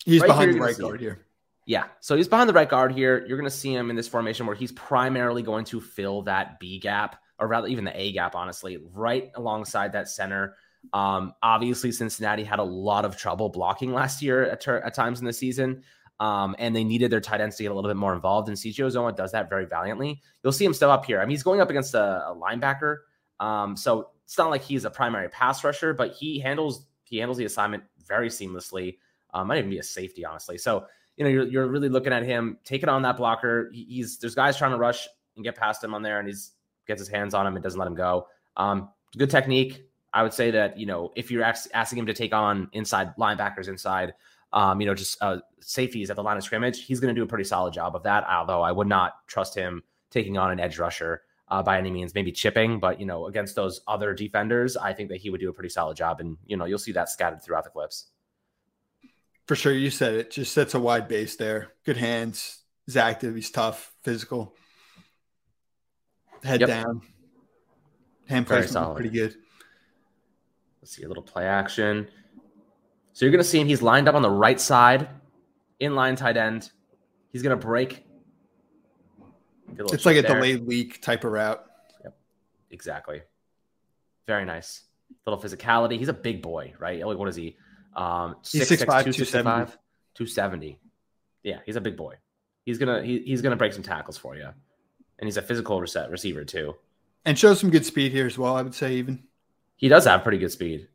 he's 0.04 0.20
right 0.20 0.26
behind 0.26 0.54
the 0.54 0.60
right 0.60 0.76
guard 0.76 1.00
here. 1.00 1.24
Yeah, 1.66 1.84
so 2.00 2.16
he's 2.16 2.26
behind 2.26 2.48
the 2.48 2.52
right 2.52 2.68
guard 2.68 2.92
here. 2.92 3.24
You're 3.26 3.38
going 3.38 3.50
to 3.50 3.56
see 3.56 3.72
him 3.72 3.90
in 3.90 3.96
this 3.96 4.08
formation 4.08 4.44
where 4.44 4.56
he's 4.56 4.72
primarily 4.72 5.42
going 5.42 5.64
to 5.66 5.80
fill 5.80 6.22
that 6.22 6.58
B 6.58 6.80
gap, 6.80 7.22
or 7.38 7.46
rather, 7.46 7.68
even 7.68 7.84
the 7.84 7.98
A 7.98 8.10
gap, 8.10 8.34
honestly, 8.34 8.78
right 8.92 9.30
alongside 9.36 9.92
that 9.92 10.08
center. 10.08 10.56
Um, 10.92 11.34
obviously, 11.42 11.92
Cincinnati 11.92 12.42
had 12.42 12.58
a 12.58 12.64
lot 12.64 13.04
of 13.04 13.16
trouble 13.16 13.50
blocking 13.50 13.92
last 13.92 14.20
year 14.20 14.44
at, 14.44 14.60
ter- 14.60 14.78
at 14.78 14.94
times 14.94 15.20
in 15.20 15.26
the 15.26 15.32
season. 15.32 15.84
Um, 16.20 16.54
and 16.58 16.76
they 16.76 16.84
needed 16.84 17.10
their 17.10 17.20
tight 17.20 17.40
ends 17.40 17.56
to 17.56 17.62
get 17.62 17.72
a 17.72 17.74
little 17.74 17.90
bit 17.90 17.96
more 17.96 18.14
involved. 18.14 18.48
And 18.48 18.56
CJ 18.56 18.74
Uzomah 18.74 19.16
does 19.16 19.32
that 19.32 19.48
very 19.48 19.64
valiantly. 19.64 20.20
You'll 20.44 20.52
see 20.52 20.66
him 20.66 20.74
step 20.74 20.90
up 20.90 21.06
here. 21.06 21.18
I 21.18 21.24
mean, 21.24 21.30
he's 21.30 21.42
going 21.42 21.62
up 21.62 21.70
against 21.70 21.94
a, 21.94 22.28
a 22.28 22.36
linebacker. 22.36 22.98
Um, 23.40 23.74
so 23.74 24.10
it's 24.26 24.36
not 24.36 24.50
like 24.50 24.62
he's 24.62 24.84
a 24.84 24.90
primary 24.90 25.30
pass 25.30 25.64
rusher, 25.64 25.94
but 25.94 26.12
he 26.12 26.38
handles 26.38 26.86
he 27.04 27.16
handles 27.18 27.38
the 27.38 27.46
assignment 27.46 27.82
very 28.06 28.28
seamlessly. 28.28 28.98
Um, 29.32 29.48
might 29.48 29.58
even 29.58 29.70
be 29.70 29.78
a 29.78 29.82
safety, 29.82 30.24
honestly. 30.24 30.58
So 30.58 30.86
you 31.16 31.24
know, 31.24 31.30
you're, 31.30 31.46
you're 31.46 31.66
really 31.66 31.88
looking 31.88 32.12
at 32.12 32.22
him 32.22 32.58
taking 32.64 32.88
on 32.88 33.02
that 33.02 33.16
blocker. 33.16 33.70
He's 33.72 34.18
there's 34.18 34.34
guys 34.34 34.56
trying 34.56 34.70
to 34.70 34.78
rush 34.78 35.08
and 35.36 35.44
get 35.44 35.56
past 35.56 35.82
him 35.82 35.94
on 35.94 36.02
there, 36.02 36.18
and 36.18 36.28
he's 36.28 36.52
gets 36.86 37.00
his 37.00 37.08
hands 37.08 37.34
on 37.34 37.46
him 37.46 37.56
and 37.56 37.62
doesn't 37.62 37.78
let 37.78 37.86
him 37.86 37.94
go. 37.94 38.26
Um, 38.56 38.90
good 39.16 39.30
technique. 39.30 39.86
I 40.12 40.22
would 40.22 40.32
say 40.32 40.50
that 40.50 40.78
you 40.78 40.86
know 40.86 41.12
if 41.16 41.30
you're 41.30 41.44
asking 41.44 41.98
him 41.98 42.06
to 42.06 42.14
take 42.14 42.32
on 42.32 42.68
inside 42.72 43.14
linebackers 43.16 43.68
inside, 43.68 44.14
um, 44.52 44.80
you 44.80 44.86
know, 44.86 44.94
just 44.94 45.16
uh, 45.20 45.38
safeties 45.60 46.10
at 46.10 46.16
the 46.16 46.22
line 46.22 46.36
of 46.36 46.42
scrimmage, 46.42 46.84
he's 46.84 47.00
going 47.00 47.14
to 47.14 47.18
do 47.18 47.24
a 47.24 47.28
pretty 47.28 47.44
solid 47.44 47.72
job 47.72 47.94
of 47.94 48.02
that. 48.04 48.24
Although 48.28 48.62
I 48.62 48.72
would 48.72 48.88
not 48.88 49.26
trust 49.26 49.54
him 49.54 49.82
taking 50.10 50.38
on 50.38 50.50
an 50.50 50.58
edge 50.60 50.78
rusher 50.78 51.22
uh, 51.48 51.62
by 51.62 51.78
any 51.78 51.90
means, 51.90 52.14
maybe 52.14 52.32
chipping, 52.32 52.78
but 52.78 53.00
you 53.00 53.06
know, 53.06 53.26
against 53.26 53.54
those 53.54 53.80
other 53.86 54.14
defenders, 54.14 54.76
I 54.76 54.92
think 54.92 55.08
that 55.10 55.18
he 55.18 55.30
would 55.30 55.40
do 55.40 55.48
a 55.48 55.52
pretty 55.52 55.68
solid 55.68 55.96
job. 55.96 56.20
And 56.20 56.36
you 56.46 56.56
know, 56.56 56.64
you'll 56.64 56.78
see 56.78 56.92
that 56.92 57.08
scattered 57.08 57.42
throughout 57.42 57.64
the 57.64 57.70
clips. 57.70 58.06
For 59.46 59.56
sure, 59.56 59.72
you 59.72 59.90
said 59.90 60.14
it. 60.14 60.30
Just 60.30 60.52
sets 60.52 60.74
a 60.74 60.80
wide 60.80 61.08
base 61.08 61.36
there. 61.36 61.72
Good 61.84 61.96
hands. 61.96 62.60
He's 62.86 62.96
active. 62.96 63.34
He's 63.34 63.50
tough. 63.50 63.92
Physical. 64.02 64.54
Head 66.44 66.60
yep. 66.60 66.68
down. 66.68 67.02
Hand 68.28 68.46
placement 68.46 68.94
pretty 68.94 69.10
good. 69.10 69.34
Let's 70.80 70.96
see 70.96 71.02
a 71.02 71.08
little 71.08 71.22
play 71.22 71.46
action. 71.46 72.08
So 73.20 73.26
you're 73.26 73.32
going 73.32 73.44
to 73.44 73.48
see 73.50 73.60
him. 73.60 73.66
He's 73.66 73.82
lined 73.82 74.08
up 74.08 74.14
on 74.14 74.22
the 74.22 74.30
right 74.30 74.58
side, 74.58 75.06
inline 75.78 76.16
tight 76.16 76.38
end. 76.38 76.70
He's 77.34 77.42
going 77.42 77.50
to 77.50 77.66
break. 77.66 78.06
It's 79.76 80.06
like 80.06 80.16
a 80.16 80.22
there. 80.22 80.36
delayed 80.36 80.66
leak 80.66 81.02
type 81.02 81.24
of 81.24 81.32
route. 81.32 81.62
Yep, 82.02 82.16
exactly. 82.70 83.20
Very 84.26 84.46
nice. 84.46 84.84
Little 85.26 85.38
physicality. 85.38 85.98
He's 85.98 86.08
a 86.08 86.14
big 86.14 86.40
boy, 86.40 86.72
right? 86.78 87.06
Like, 87.06 87.18
what 87.18 87.28
is 87.28 87.36
he? 87.36 87.58
Um, 87.94 88.36
he's 88.50 88.62
6'5", 88.62 88.86
270. 88.86 89.72
270. 90.14 90.78
Yeah, 91.42 91.58
he's 91.66 91.76
a 91.76 91.80
big 91.82 91.98
boy. 91.98 92.14
He's 92.64 92.78
gonna 92.78 93.02
he, 93.02 93.18
he's 93.18 93.42
gonna 93.42 93.56
break 93.56 93.74
some 93.74 93.82
tackles 93.82 94.16
for 94.16 94.34
you, 94.34 94.46
and 94.46 95.26
he's 95.26 95.36
a 95.36 95.42
physical 95.42 95.78
reset 95.78 96.10
receiver 96.10 96.46
too. 96.46 96.74
And 97.26 97.38
shows 97.38 97.60
some 97.60 97.68
good 97.68 97.84
speed 97.84 98.12
here 98.12 98.24
as 98.24 98.38
well. 98.38 98.56
I 98.56 98.62
would 98.62 98.74
say 98.74 98.94
even 98.94 99.24
he 99.76 99.88
does 99.88 100.06
have 100.06 100.22
pretty 100.22 100.38
good 100.38 100.52
speed. 100.52 100.88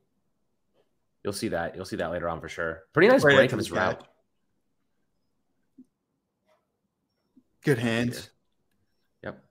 You'll 1.25 1.33
see 1.33 1.47
that. 1.47 1.75
You'll 1.75 1.85
see 1.85 1.95
that 1.95 2.11
later 2.11 2.29
on 2.29 2.39
for 2.39 2.47
sure. 2.47 2.83
Pretty 2.93 3.07
nice 3.07 3.23
break 3.23 3.51
of 3.51 3.57
his 3.57 3.71
route. 3.71 4.07
Good 7.63 7.79
hands. 7.79 8.29
Yep. 9.23 9.43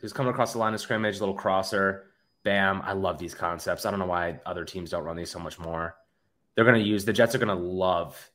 He's 0.00 0.14
coming 0.14 0.32
across 0.32 0.54
the 0.54 0.58
line 0.58 0.72
of 0.72 0.80
scrimmage, 0.80 1.20
little 1.20 1.34
crosser. 1.34 2.06
Bam. 2.44 2.80
I 2.82 2.94
love 2.94 3.18
these 3.18 3.34
concepts. 3.34 3.84
I 3.84 3.90
don't 3.90 4.00
know 4.00 4.06
why 4.06 4.40
other 4.46 4.64
teams 4.64 4.88
don't 4.88 5.04
run 5.04 5.16
these 5.16 5.30
so 5.30 5.38
much 5.38 5.58
more. 5.58 5.96
They're 6.54 6.64
going 6.64 6.82
to 6.82 6.88
use 6.88 7.04
the 7.04 7.12
Jets 7.12 7.34
are 7.34 7.38
going 7.38 7.54
to 7.54 7.62
love 7.62 8.30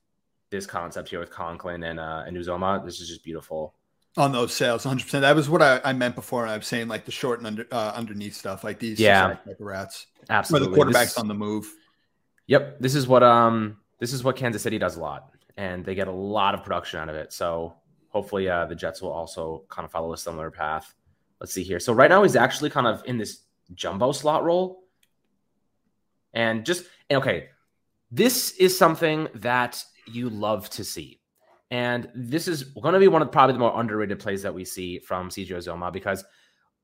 this 0.51 0.67
concept 0.67 1.09
here 1.09 1.19
with 1.19 1.31
Conklin 1.31 1.83
and 1.83 1.99
uh, 1.99 2.25
and 2.27 2.37
Uzomah. 2.37 2.85
This 2.85 2.99
is 2.99 3.07
just 3.07 3.23
beautiful. 3.23 3.73
On 4.17 4.31
those 4.31 4.53
sales, 4.53 4.85
100. 4.85 5.03
percent 5.03 5.21
That 5.23 5.35
was 5.35 5.49
what 5.49 5.63
I, 5.63 5.81
I, 5.83 5.93
meant 5.93 6.13
before. 6.13 6.45
I 6.45 6.57
was 6.57 6.67
saying 6.67 6.89
like 6.89 7.05
the 7.05 7.11
short 7.11 7.39
and 7.39 7.47
under 7.47 7.65
uh, 7.71 7.93
underneath 7.95 8.35
stuff, 8.35 8.63
like 8.63 8.77
these 8.77 8.99
yeah 8.99 9.29
type 9.29 9.47
of 9.47 9.55
routes. 9.59 10.05
Absolutely, 10.29 10.67
where 10.67 10.69
the 10.69 10.75
quarterback's 10.75 11.13
this, 11.13 11.17
on 11.17 11.27
the 11.27 11.33
move. 11.33 11.73
Yep, 12.49 12.79
this 12.79 12.95
is 12.95 13.07
what 13.07 13.21
um 13.21 13.77
this 13.99 14.11
is 14.11 14.23
what 14.23 14.35
Kansas 14.35 14.63
City 14.63 14.79
does 14.79 14.97
a 14.97 14.99
lot, 14.99 15.29
and 15.55 15.85
they 15.85 15.93
get 15.93 16.07
a 16.07 16.11
lot 16.11 16.55
of 16.55 16.63
production 16.63 16.99
out 16.99 17.07
of 17.07 17.13
it. 17.13 17.31
So 17.31 17.75
hopefully, 18.09 18.49
uh, 18.49 18.65
the 18.65 18.73
Jets 18.73 19.03
will 19.03 19.11
also 19.11 19.65
kind 19.69 19.85
of 19.85 19.91
follow 19.91 20.13
a 20.13 20.17
similar 20.17 20.49
path. 20.49 20.95
Let's 21.39 21.53
see 21.53 21.61
here. 21.61 21.79
So 21.79 21.93
right 21.93 22.09
now 22.09 22.23
he's 22.23 22.35
actually 22.35 22.71
kind 22.71 22.87
of 22.87 23.03
in 23.05 23.19
this 23.19 23.41
jumbo 23.75 24.11
slot 24.11 24.43
role, 24.43 24.81
and 26.33 26.65
just 26.65 26.85
and 27.11 27.21
okay, 27.21 27.49
this 28.09 28.49
is 28.53 28.75
something 28.75 29.27
that 29.35 29.83
you 30.07 30.31
love 30.31 30.71
to 30.71 30.83
see. 30.83 31.21
And 31.69 32.09
this 32.15 32.47
is 32.47 32.63
going 32.63 32.95
to 32.95 32.99
be 32.99 33.07
one 33.07 33.21
of 33.21 33.31
probably 33.31 33.53
the 33.53 33.59
more 33.59 33.79
underrated 33.79 34.17
plays 34.17 34.41
that 34.41 34.55
we 34.55 34.65
see 34.65 34.97
from 34.97 35.29
CJ 35.29 35.49
Uzomah 35.49 35.93
because 35.93 36.25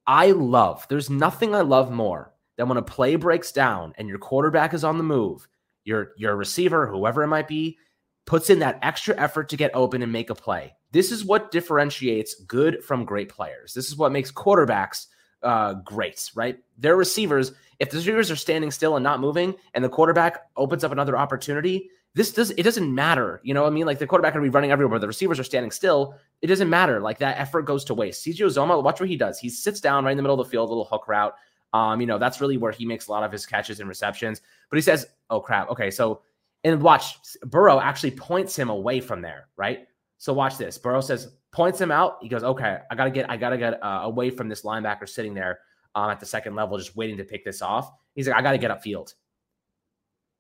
I 0.06 0.30
love, 0.30 0.86
there's 0.90 1.10
nothing 1.10 1.56
I 1.56 1.62
love 1.62 1.92
more 1.92 2.36
than 2.56 2.70
when 2.70 2.78
a 2.78 2.84
play 2.84 3.16
breaks 3.16 3.52
down 3.52 3.96
and 3.98 4.08
your 4.08 4.20
quarterback 4.20 4.76
is 4.76 4.84
on 4.84 5.00
the 5.00 5.04
move, 5.04 5.48
your, 5.86 6.12
your 6.18 6.36
receiver, 6.36 6.88
whoever 6.88 7.24
it 7.24 7.28
might 7.28 7.48
be, 7.48 7.78
puts 8.26 8.50
in 8.50 8.60
that 8.60 8.80
extra 8.82 9.16
effort 9.18 9.50
to 9.50 9.58
get 9.58 9.72
open 9.74 10.02
and 10.02 10.12
make 10.12 10.30
a 10.30 10.36
play. 10.36 10.74
This 10.92 11.12
is 11.12 11.24
what 11.24 11.52
differentiates 11.52 12.36
good 12.44 12.84
from 12.84 13.06
great 13.06 13.30
players. 13.30 13.74
This 13.74 13.88
is 13.88 13.96
what 13.96 14.12
makes 14.12 14.32
quarterbacks 14.32 15.08
uh, 15.44 15.76
great, 15.76 16.32
right? 16.36 16.58
Their 16.78 16.96
receivers, 16.96 17.54
if 17.80 17.92
the 17.92 17.98
receivers 17.98 18.32
are 18.32 18.36
standing 18.36 18.72
still 18.72 18.96
and 18.96 19.04
not 19.04 19.20
moving 19.20 19.56
and 19.74 19.84
the 19.84 19.90
quarterback 19.90 20.42
opens 20.58 20.84
up 20.84 20.92
another 20.92 21.18
opportunity, 21.18 21.90
this 22.16 22.32
does 22.32 22.52
it 22.52 22.64
doesn't 22.64 22.94
matter. 22.94 23.42
You 23.44 23.54
know 23.54 23.64
what 23.64 23.72
I 23.72 23.76
mean? 23.76 23.86
Like 23.86 24.00
the 24.00 24.08
quarterback 24.08 24.34
can 24.34 24.42
be 24.42 24.50
running 24.50 24.72
everywhere, 24.72 25.00
the 25.00 25.08
receivers 25.08 25.40
are 25.40 25.44
standing 25.44 25.70
still. 25.70 26.16
It 26.42 26.48
doesn't 26.48 26.70
matter. 26.70 27.02
Like 27.02 27.20
that 27.20 27.38
effort 27.38 27.64
goes 27.64 27.84
to 27.86 27.94
waste. 27.94 28.26
CJ 28.26 28.38
Uzomah, 28.38 28.82
watch 28.82 29.00
what 29.00 29.10
he 29.10 29.18
does. 29.18 29.38
He 29.38 29.50
sits 29.50 29.82
down 29.82 30.06
right 30.06 30.12
in 30.12 30.18
the 30.18 30.24
middle 30.24 30.40
of 30.40 30.48
the 30.48 30.50
field, 30.50 30.70
a 30.70 30.72
little 30.72 30.86
hook 30.86 31.08
route. 31.08 31.36
Um, 31.74 32.00
you 32.00 32.08
know, 32.08 32.18
that's 32.18 32.40
really 32.40 32.58
where 32.58 32.72
he 32.72 32.86
makes 32.86 33.08
a 33.08 33.12
lot 33.12 33.24
of 33.24 33.32
his 33.32 33.46
catches 33.46 33.80
and 33.80 33.90
receptions. 33.90 34.42
But 34.70 34.78
he 34.78 34.82
says, 34.82 35.08
Oh 35.30 35.40
crap. 35.40 35.70
Okay, 35.70 35.92
so 35.92 36.22
and 36.64 36.82
watch 36.82 37.18
Burrow 37.44 37.80
actually 37.80 38.12
points 38.12 38.56
him 38.56 38.70
away 38.70 39.00
from 39.00 39.22
there, 39.22 39.50
right? 39.58 39.88
So 40.18 40.34
watch 40.34 40.58
this. 40.58 40.78
Burrow 40.78 41.02
says, 41.02 41.34
points 41.52 41.80
him 41.80 41.92
out. 41.92 42.18
He 42.22 42.30
goes, 42.30 42.44
okay, 42.44 42.80
I 42.90 42.96
gotta 42.96 43.12
get, 43.12 43.30
I 43.30 43.38
gotta 43.38 43.58
get 43.58 43.84
uh, 43.84 44.02
away 44.04 44.30
from 44.30 44.50
this 44.50 44.64
linebacker 44.64 45.08
sitting 45.08 45.34
there 45.34 45.60
um, 45.94 46.10
at 46.10 46.20
the 46.20 46.26
second 46.26 46.56
level, 46.56 46.78
just 46.78 46.96
waiting 46.96 47.18
to 47.18 47.24
pick 47.24 47.46
this 47.46 47.62
off. 47.62 47.92
He's 48.16 48.28
like, 48.28 48.36
I 48.36 48.42
gotta 48.42 48.58
get 48.58 48.72
upfield. 48.72 49.14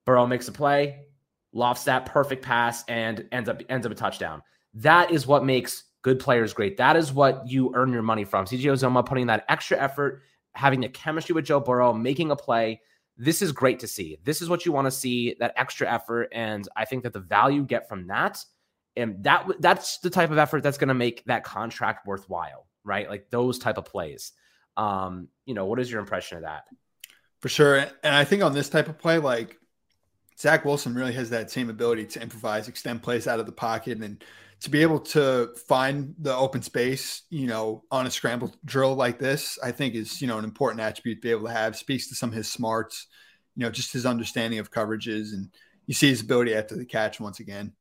Burrow 0.05 0.25
makes 0.25 0.47
a 0.47 0.51
play 0.51 1.05
lofts 1.55 1.85
that 1.85 2.05
perfect 2.05 2.43
pass 2.43 2.83
and 2.87 3.25
ends 3.31 3.49
up 3.49 3.63
ends 3.69 3.85
up 3.87 3.91
a 3.91 3.95
touchdown. 3.95 4.43
That 4.75 5.09
is 5.09 5.25
what 5.25 5.43
makes 5.43 5.85
good 6.03 6.19
players 6.19 6.53
great. 6.53 6.77
That 6.77 6.95
is 6.95 7.11
what 7.11 7.47
you 7.47 7.71
earn 7.73 7.91
your 7.91 8.03
money 8.03 8.25
from. 8.25 8.45
CJ 8.45 8.65
Uzomah 8.73 9.05
putting 9.05 9.25
that 9.27 9.45
extra 9.49 9.79
effort, 9.79 10.21
having 10.55 10.81
the 10.81 10.89
chemistry 10.89 11.33
with 11.33 11.45
Joe 11.45 11.59
Burrow, 11.59 11.93
making 11.93 12.31
a 12.31 12.35
play. 12.35 12.81
This 13.17 13.41
is 13.41 13.51
great 13.51 13.79
to 13.79 13.87
see. 13.87 14.17
This 14.23 14.41
is 14.41 14.49
what 14.49 14.65
you 14.65 14.71
want 14.71 14.85
to 14.85 14.91
see, 14.91 15.35
that 15.39 15.53
extra 15.55 15.91
effort. 15.91 16.29
And 16.31 16.67
I 16.75 16.85
think 16.85 17.03
that 17.03 17.13
the 17.13 17.19
value 17.19 17.63
get 17.63 17.87
from 17.87 18.07
that, 18.07 18.43
and 18.97 19.23
that 19.23 19.47
that's 19.59 19.99
the 19.99 20.09
type 20.09 20.31
of 20.31 20.37
effort 20.37 20.63
that's 20.63 20.77
going 20.77 20.87
to 20.87 20.93
make 20.93 21.23
that 21.25 21.43
contract 21.43 22.07
worthwhile, 22.07 22.67
right? 22.83 23.09
Like 23.09 23.29
those 23.29 23.59
type 23.59 23.77
of 23.77 23.85
plays. 23.85 24.33
Um, 24.77 25.27
you 25.45 25.53
know, 25.53 25.65
what 25.65 25.79
is 25.79 25.91
your 25.91 25.99
impression 25.99 26.37
of 26.37 26.43
that? 26.43 26.65
For 27.39 27.49
sure. 27.49 27.77
And 27.77 28.15
I 28.15 28.23
think 28.23 28.43
on 28.43 28.53
this 28.53 28.69
type 28.69 28.87
of 28.87 28.97
play, 28.97 29.17
like 29.17 29.57
Zach 30.37 30.65
Wilson 30.65 30.93
really 30.93 31.13
has 31.13 31.29
that 31.29 31.51
same 31.51 31.69
ability 31.69 32.05
to 32.07 32.21
improvise, 32.21 32.67
extend 32.67 33.03
plays 33.03 33.27
out 33.27 33.39
of 33.39 33.45
the 33.45 33.51
pocket, 33.51 33.99
and 34.01 34.23
to 34.65 34.71
be 34.71 34.81
able 34.81 34.99
to 34.99 35.53
find 35.67 36.15
the 36.19 36.35
open 36.35 36.61
space, 36.61 37.21
you 37.29 37.45
know, 37.45 37.83
on 37.91 38.07
a 38.07 38.11
scramble 38.11 38.53
drill 38.65 38.95
like 38.95 39.19
this, 39.19 39.59
I 39.63 39.71
think 39.71 39.93
is, 39.93 40.21
you 40.21 40.27
know, 40.27 40.39
an 40.39 40.43
important 40.43 40.81
attribute 40.81 41.17
to 41.17 41.21
be 41.21 41.31
able 41.31 41.45
to 41.45 41.53
have. 41.53 41.75
Speaks 41.75 42.09
to 42.09 42.15
some 42.15 42.29
of 42.29 42.35
his 42.35 42.51
smarts, 42.51 43.07
you 43.55 43.63
know, 43.63 43.69
just 43.69 43.93
his 43.93 44.05
understanding 44.05 44.59
of 44.59 44.71
coverages, 44.71 45.33
and 45.33 45.49
you 45.85 45.93
see 45.93 46.09
his 46.09 46.21
ability 46.21 46.55
after 46.55 46.75
the 46.75 46.83
catch 46.83 47.19
once 47.19 47.39
again. 47.39 47.73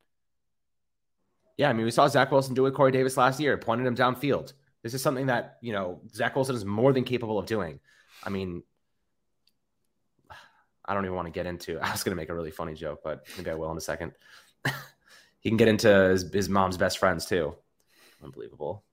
Yeah, 1.57 1.69
I 1.69 1.73
mean, 1.73 1.85
we 1.85 1.91
saw 1.91 2.07
Zach 2.07 2.31
Wilson 2.31 2.53
do 2.53 2.61
it 2.61 2.65
with 2.65 2.75
Corey 2.75 2.91
Davis 2.91 3.17
last 3.17 3.39
year, 3.39 3.57
pointed 3.57 3.87
him 3.87 3.95
downfield. 3.95 4.53
This 4.83 4.93
is 4.93 5.01
something 5.01 5.25
that 5.25 5.57
you 5.61 5.73
know 5.73 6.01
Zach 6.13 6.35
Wilson 6.35 6.55
is 6.55 6.65
more 6.65 6.93
than 6.93 7.03
capable 7.03 7.39
of 7.39 7.47
doing. 7.47 7.79
I 8.23 8.29
mean, 8.29 8.61
I 10.85 10.93
don't 10.93 11.03
even 11.05 11.15
want 11.15 11.25
to 11.27 11.31
get 11.31 11.47
into. 11.47 11.79
I 11.81 11.91
was 11.91 12.03
going 12.03 12.15
to 12.15 12.21
make 12.21 12.29
a 12.29 12.35
really 12.35 12.51
funny 12.51 12.75
joke, 12.75 12.99
but 13.03 13.25
maybe 13.37 13.49
I 13.49 13.55
will 13.55 13.71
in 13.71 13.77
a 13.77 13.81
second. 13.81 14.11
he 15.45 15.51
can 15.51 15.57
get 15.57 15.67
into 15.67 16.09
his, 16.09 16.33
his, 16.33 16.49
mom's 16.49 16.75
best 16.75 16.97
friends 16.97 17.27
too. 17.27 17.53
Unbelievable. 18.23 18.83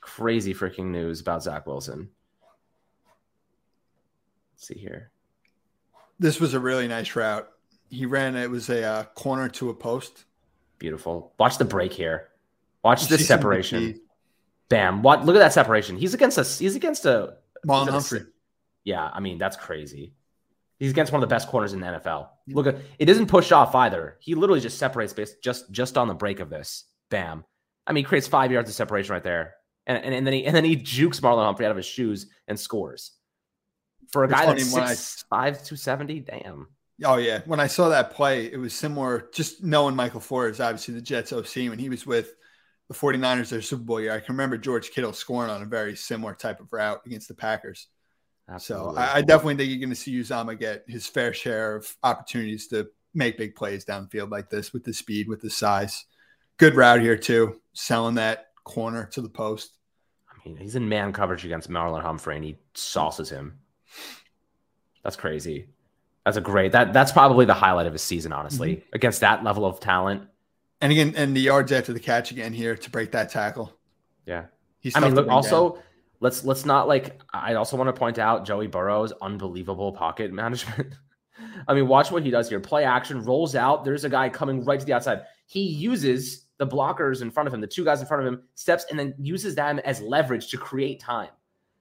Crazy 0.00 0.54
freaking 0.54 0.86
news 0.86 1.20
about 1.20 1.42
Zach 1.42 1.66
Wilson. 1.66 2.08
Let's 4.54 4.66
see 4.66 4.78
here. 4.78 5.10
This 6.18 6.40
was 6.40 6.54
a 6.54 6.58
really 6.58 6.88
nice 6.88 7.14
route. 7.14 7.46
He 7.90 8.06
ran, 8.06 8.34
it 8.34 8.50
was 8.50 8.70
a 8.70 8.82
uh, 8.82 9.04
corner 9.14 9.50
to 9.50 9.68
a 9.68 9.74
post. 9.74 10.24
Beautiful. 10.78 11.34
Watch 11.38 11.58
the 11.58 11.66
break 11.66 11.92
here. 11.92 12.28
Watch 12.82 13.06
this 13.08 13.28
separation. 13.28 14.00
Bam. 14.70 15.02
What 15.02 15.26
look 15.26 15.36
at 15.36 15.40
that 15.40 15.52
separation. 15.52 15.98
He's 15.98 16.14
against 16.14 16.38
us. 16.38 16.58
He's 16.58 16.76
against 16.76 17.04
a 17.04 17.36
Marlon 17.66 17.90
Humphrey. 17.90 18.22
yeah, 18.84 19.10
I 19.12 19.20
mean, 19.20 19.36
that's 19.36 19.56
crazy. 19.58 20.14
He's 20.80 20.90
against 20.90 21.12
one 21.12 21.22
of 21.22 21.28
the 21.28 21.32
best 21.32 21.48
corners 21.48 21.74
in 21.74 21.80
the 21.80 21.86
NFL. 21.86 22.28
Look 22.48 22.66
at 22.66 22.76
it 22.98 23.04
doesn't 23.04 23.26
push 23.26 23.52
off 23.52 23.74
either. 23.74 24.16
He 24.18 24.34
literally 24.34 24.60
just 24.60 24.78
separates 24.78 25.12
based 25.12 25.42
just 25.44 25.70
just 25.70 25.98
on 25.98 26.08
the 26.08 26.14
break 26.14 26.40
of 26.40 26.48
this. 26.48 26.84
Bam. 27.10 27.44
I 27.86 27.92
mean, 27.92 28.04
creates 28.04 28.26
five 28.26 28.50
yards 28.50 28.70
of 28.70 28.74
separation 28.74 29.12
right 29.12 29.22
there. 29.22 29.54
And, 29.86 30.02
and, 30.02 30.14
and 30.14 30.26
then 30.26 30.32
he 30.32 30.46
and 30.46 30.56
then 30.56 30.64
he 30.64 30.76
jukes 30.76 31.20
Marlon 31.20 31.44
Humphrey 31.44 31.66
out 31.66 31.70
of 31.70 31.76
his 31.76 31.86
shoes 31.86 32.26
and 32.48 32.58
scores. 32.58 33.12
For 34.10 34.24
a 34.24 34.28
guy 34.28 34.46
that's 34.46 34.72
six, 34.72 35.24
I, 35.30 35.50
five, 35.50 35.54
270, 35.56 36.20
damn. 36.20 36.68
Oh 37.04 37.16
yeah. 37.16 37.42
When 37.44 37.60
I 37.60 37.66
saw 37.66 37.90
that 37.90 38.12
play, 38.12 38.46
it 38.50 38.58
was 38.58 38.72
similar, 38.72 39.28
just 39.34 39.62
knowing 39.62 39.94
Michael 39.94 40.20
LaFleur, 40.20 40.58
obviously 40.60 40.94
the 40.94 41.02
Jets 41.02 41.32
OC, 41.32 41.68
when 41.68 41.78
he 41.78 41.90
was 41.90 42.06
with 42.06 42.34
the 42.88 42.94
49ers 42.94 43.50
their 43.50 43.62
Super 43.62 43.82
Bowl 43.82 44.00
year. 44.00 44.12
I 44.12 44.20
can 44.20 44.34
remember 44.34 44.56
George 44.56 44.90
Kittle 44.90 45.12
scoring 45.12 45.50
on 45.50 45.62
a 45.62 45.66
very 45.66 45.94
similar 45.94 46.34
type 46.34 46.60
of 46.60 46.72
route 46.72 47.02
against 47.06 47.28
the 47.28 47.34
Packers. 47.34 47.86
Absolutely. 48.50 48.94
So 48.94 49.00
I, 49.00 49.16
I, 49.16 49.22
definitely 49.22 49.56
think 49.56 49.70
you're 49.70 49.78
going 49.78 49.90
to 49.90 49.94
see 49.94 50.18
Uzomah 50.18 50.58
get 50.58 50.84
his 50.88 51.06
fair 51.06 51.32
share 51.32 51.76
of 51.76 51.96
opportunities 52.02 52.66
to 52.68 52.90
make 53.14 53.38
big 53.38 53.54
plays 53.54 53.84
downfield 53.84 54.30
like 54.30 54.50
this 54.50 54.72
with 54.72 54.84
the 54.84 54.92
speed, 54.92 55.28
with 55.28 55.40
the 55.40 55.50
size. 55.50 56.06
Good 56.56 56.74
route 56.74 57.00
here 57.00 57.16
too, 57.16 57.60
selling 57.72 58.16
that 58.16 58.48
corner 58.64 59.06
to 59.12 59.20
the 59.20 59.28
post. 59.28 59.78
I 60.28 60.48
mean, 60.48 60.56
he's 60.56 60.74
in 60.74 60.88
man 60.88 61.12
coverage 61.12 61.44
against 61.44 61.70
Marlon 61.70 62.02
Humphrey, 62.02 62.36
and 62.36 62.44
he 62.44 62.58
sauces 62.74 63.30
him. 63.30 63.58
That's 65.04 65.16
crazy. 65.16 65.68
That's 66.24 66.36
a 66.36 66.40
great. 66.40 66.72
That 66.72 66.92
that's 66.92 67.12
probably 67.12 67.46
the 67.46 67.54
highlight 67.54 67.86
of 67.86 67.92
his 67.92 68.02
season, 68.02 68.32
honestly, 68.32 68.76
mm-hmm. 68.76 68.94
against 68.94 69.20
that 69.20 69.42
level 69.42 69.64
of 69.64 69.80
talent. 69.80 70.22
And 70.80 70.92
again, 70.92 71.14
and 71.16 71.36
the 71.36 71.40
yards 71.40 71.72
after 71.72 71.92
the 71.92 72.00
catch 72.00 72.30
again 72.30 72.52
here 72.52 72.76
to 72.76 72.90
break 72.90 73.12
that 73.12 73.30
tackle. 73.30 73.72
Yeah, 74.26 74.46
he's. 74.80 74.96
I 74.96 75.00
mean, 75.00 75.14
look. 75.14 75.28
Also, 75.28 75.74
down 75.74 75.82
let's 76.20 76.44
let's 76.44 76.64
not 76.64 76.86
like 76.86 77.20
I 77.32 77.54
also 77.54 77.76
want 77.76 77.88
to 77.88 77.98
point 77.98 78.18
out 78.18 78.46
Joey 78.46 78.66
Burrow's 78.66 79.12
unbelievable 79.20 79.92
pocket 79.92 80.32
management. 80.32 80.94
I 81.66 81.74
mean, 81.74 81.88
watch 81.88 82.10
what 82.10 82.22
he 82.22 82.30
does 82.30 82.48
here. 82.48 82.60
Play 82.60 82.84
action, 82.84 83.24
rolls 83.24 83.56
out. 83.56 83.84
There's 83.84 84.04
a 84.04 84.10
guy 84.10 84.28
coming 84.28 84.64
right 84.64 84.78
to 84.78 84.84
the 84.84 84.92
outside. 84.92 85.22
He 85.46 85.62
uses 85.62 86.46
the 86.58 86.66
blockers 86.66 87.22
in 87.22 87.30
front 87.30 87.46
of 87.46 87.54
him, 87.54 87.62
the 87.62 87.66
two 87.66 87.84
guys 87.84 88.00
in 88.00 88.06
front 88.06 88.26
of 88.26 88.30
him, 88.30 88.42
steps 88.54 88.84
and 88.90 88.98
then 88.98 89.14
uses 89.18 89.54
them 89.54 89.78
as 89.80 90.02
leverage 90.02 90.50
to 90.50 90.58
create 90.58 91.00
time. 91.00 91.30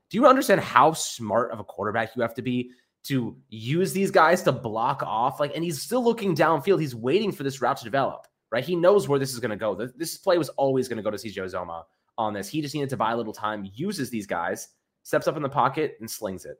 Do 0.10 0.17
you 0.17 0.25
understand 0.25 0.62
how 0.62 0.93
smart 0.93 1.51
of 1.51 1.60
a 1.60 1.63
quarterback 1.63 2.15
you 2.15 2.22
have 2.22 2.34
to 2.36 2.41
be 2.41 2.72
to 3.03 3.36
use 3.50 3.91
these 3.91 4.10
guys 4.10 4.41
to 4.43 4.53
block 4.53 5.03
off? 5.03 5.39
Like, 5.39 5.51
and 5.53 5.63
he's 5.63 5.81
still 5.81 6.03
looking 6.03 6.34
downfield. 6.34 6.79
He's 6.79 6.96
waiting 6.96 7.34
for 7.34 7.43
this 7.43 7.62
route 7.62 7.77
to 7.77 7.84
develop, 7.84 8.27
right? 8.51 8.63
He 8.63 8.77
knows 8.77 9.10
where 9.10 9.19
this 9.19 9.34
is 9.34 9.39
going 9.39 9.51
to 9.51 9.58
go. 9.58 9.75
This 9.75 10.17
play 10.17 10.38
was 10.38 10.50
always 10.50 10.88
going 10.88 10.98
to 10.98 11.03
go 11.03 11.12
to 11.12 11.17
CJ 11.17 11.36
Uzomah 11.36 11.84
on 12.20 12.34
this. 12.34 12.48
He 12.48 12.62
just 12.62 12.76
needed 12.76 12.90
to 12.90 12.98
buy 12.98 13.14
a 13.14 13.18
little 13.18 13.34
time, 13.34 13.68
uses 13.74 14.10
these 14.10 14.28
guys, 14.28 14.68
steps 15.04 15.28
up 15.28 15.38
in 15.38 15.42
the 15.42 15.50
pocket, 15.50 15.96
and 16.00 16.12
slings 16.12 16.46
it. 16.46 16.58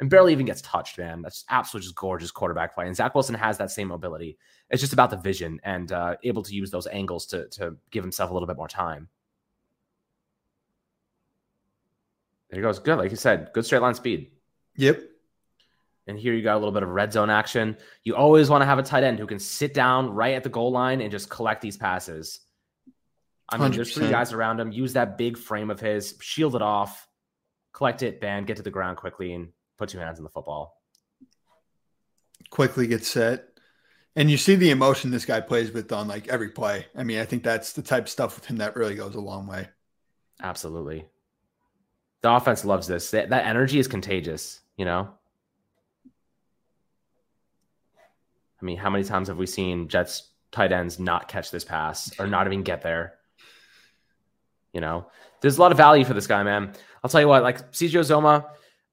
And 0.00 0.10
barely 0.10 0.32
even 0.32 0.46
gets 0.46 0.60
touched, 0.60 0.98
man. 0.98 1.22
That's 1.22 1.44
absolutely 1.50 1.86
just 1.86 1.96
gorgeous 1.96 2.30
quarterback 2.30 2.74
play. 2.74 2.86
And 2.86 2.94
Zach 2.94 3.14
Wilson 3.14 3.34
has 3.34 3.58
that 3.58 3.70
same 3.70 3.88
mobility. 3.88 4.36
It's 4.70 4.80
just 4.80 4.92
about 4.92 5.10
the 5.10 5.16
vision 5.16 5.60
and 5.64 5.90
uh, 5.90 6.16
able 6.22 6.42
to 6.42 6.54
use 6.54 6.70
those 6.70 6.86
angles 6.88 7.26
to, 7.26 7.48
to 7.50 7.76
give 7.90 8.04
himself 8.04 8.30
a 8.30 8.32
little 8.32 8.46
bit 8.46 8.56
more 8.56 8.68
time. 8.68 9.08
There 12.50 12.58
he 12.58 12.62
goes. 12.62 12.78
Good. 12.78 12.98
Like 12.98 13.10
you 13.10 13.16
said, 13.16 13.50
good 13.54 13.64
straight 13.64 13.82
line 13.82 13.94
speed. 13.94 14.32
Yep. 14.76 15.00
And 16.06 16.18
here 16.18 16.34
you 16.34 16.42
got 16.42 16.56
a 16.56 16.58
little 16.58 16.72
bit 16.72 16.82
of 16.82 16.90
red 16.90 17.12
zone 17.12 17.30
action. 17.30 17.76
You 18.02 18.14
always 18.14 18.50
want 18.50 18.62
to 18.62 18.66
have 18.66 18.78
a 18.78 18.82
tight 18.82 19.04
end 19.04 19.18
who 19.18 19.26
can 19.26 19.38
sit 19.38 19.72
down 19.72 20.10
right 20.10 20.34
at 20.34 20.42
the 20.42 20.50
goal 20.50 20.70
line 20.70 21.00
and 21.00 21.10
just 21.10 21.30
collect 21.30 21.62
these 21.62 21.76
passes. 21.76 22.40
I 23.48 23.58
mean, 23.58 23.72
100%. 23.72 23.74
there's 23.74 23.94
three 23.94 24.10
guys 24.10 24.32
around 24.32 24.60
him. 24.60 24.72
Use 24.72 24.94
that 24.94 25.18
big 25.18 25.36
frame 25.36 25.70
of 25.70 25.80
his, 25.80 26.14
shield 26.20 26.54
it 26.56 26.62
off, 26.62 27.06
collect 27.72 28.02
it, 28.02 28.20
band, 28.20 28.46
get 28.46 28.56
to 28.56 28.62
the 28.62 28.70
ground 28.70 28.96
quickly, 28.96 29.32
and 29.32 29.48
put 29.78 29.90
two 29.90 29.98
hands 29.98 30.18
on 30.18 30.24
the 30.24 30.30
football. 30.30 30.80
Quickly 32.50 32.86
get 32.86 33.04
set. 33.04 33.48
And 34.16 34.30
you 34.30 34.36
see 34.36 34.54
the 34.54 34.70
emotion 34.70 35.10
this 35.10 35.24
guy 35.24 35.40
plays 35.40 35.72
with 35.72 35.92
on 35.92 36.06
like 36.06 36.28
every 36.28 36.50
play. 36.50 36.86
I 36.96 37.02
mean, 37.02 37.18
I 37.18 37.24
think 37.24 37.42
that's 37.42 37.72
the 37.72 37.82
type 37.82 38.04
of 38.04 38.08
stuff 38.10 38.36
with 38.36 38.46
him 38.46 38.58
that 38.58 38.76
really 38.76 38.94
goes 38.94 39.14
a 39.14 39.20
long 39.20 39.46
way. 39.46 39.68
Absolutely. 40.42 41.04
The 42.22 42.32
offense 42.32 42.64
loves 42.64 42.86
this. 42.86 43.10
That, 43.10 43.30
that 43.30 43.46
energy 43.46 43.78
is 43.78 43.88
contagious, 43.88 44.60
you 44.76 44.84
know? 44.84 45.10
I 48.60 48.64
mean, 48.64 48.78
how 48.78 48.88
many 48.88 49.04
times 49.04 49.28
have 49.28 49.36
we 49.36 49.46
seen 49.46 49.88
Jets 49.88 50.30
tight 50.50 50.72
ends 50.72 50.98
not 50.98 51.28
catch 51.28 51.50
this 51.50 51.64
pass 51.64 52.18
or 52.18 52.26
not 52.26 52.46
even 52.46 52.62
get 52.62 52.82
there? 52.82 53.18
You 54.74 54.80
know, 54.80 55.06
there's 55.40 55.56
a 55.56 55.60
lot 55.60 55.72
of 55.72 55.78
value 55.78 56.04
for 56.04 56.12
this 56.12 56.26
guy, 56.26 56.42
man. 56.42 56.74
I'll 57.02 57.08
tell 57.08 57.20
you 57.20 57.28
what, 57.28 57.42
like 57.42 57.72
CJ 57.72 57.92
Uzomah, 58.00 58.44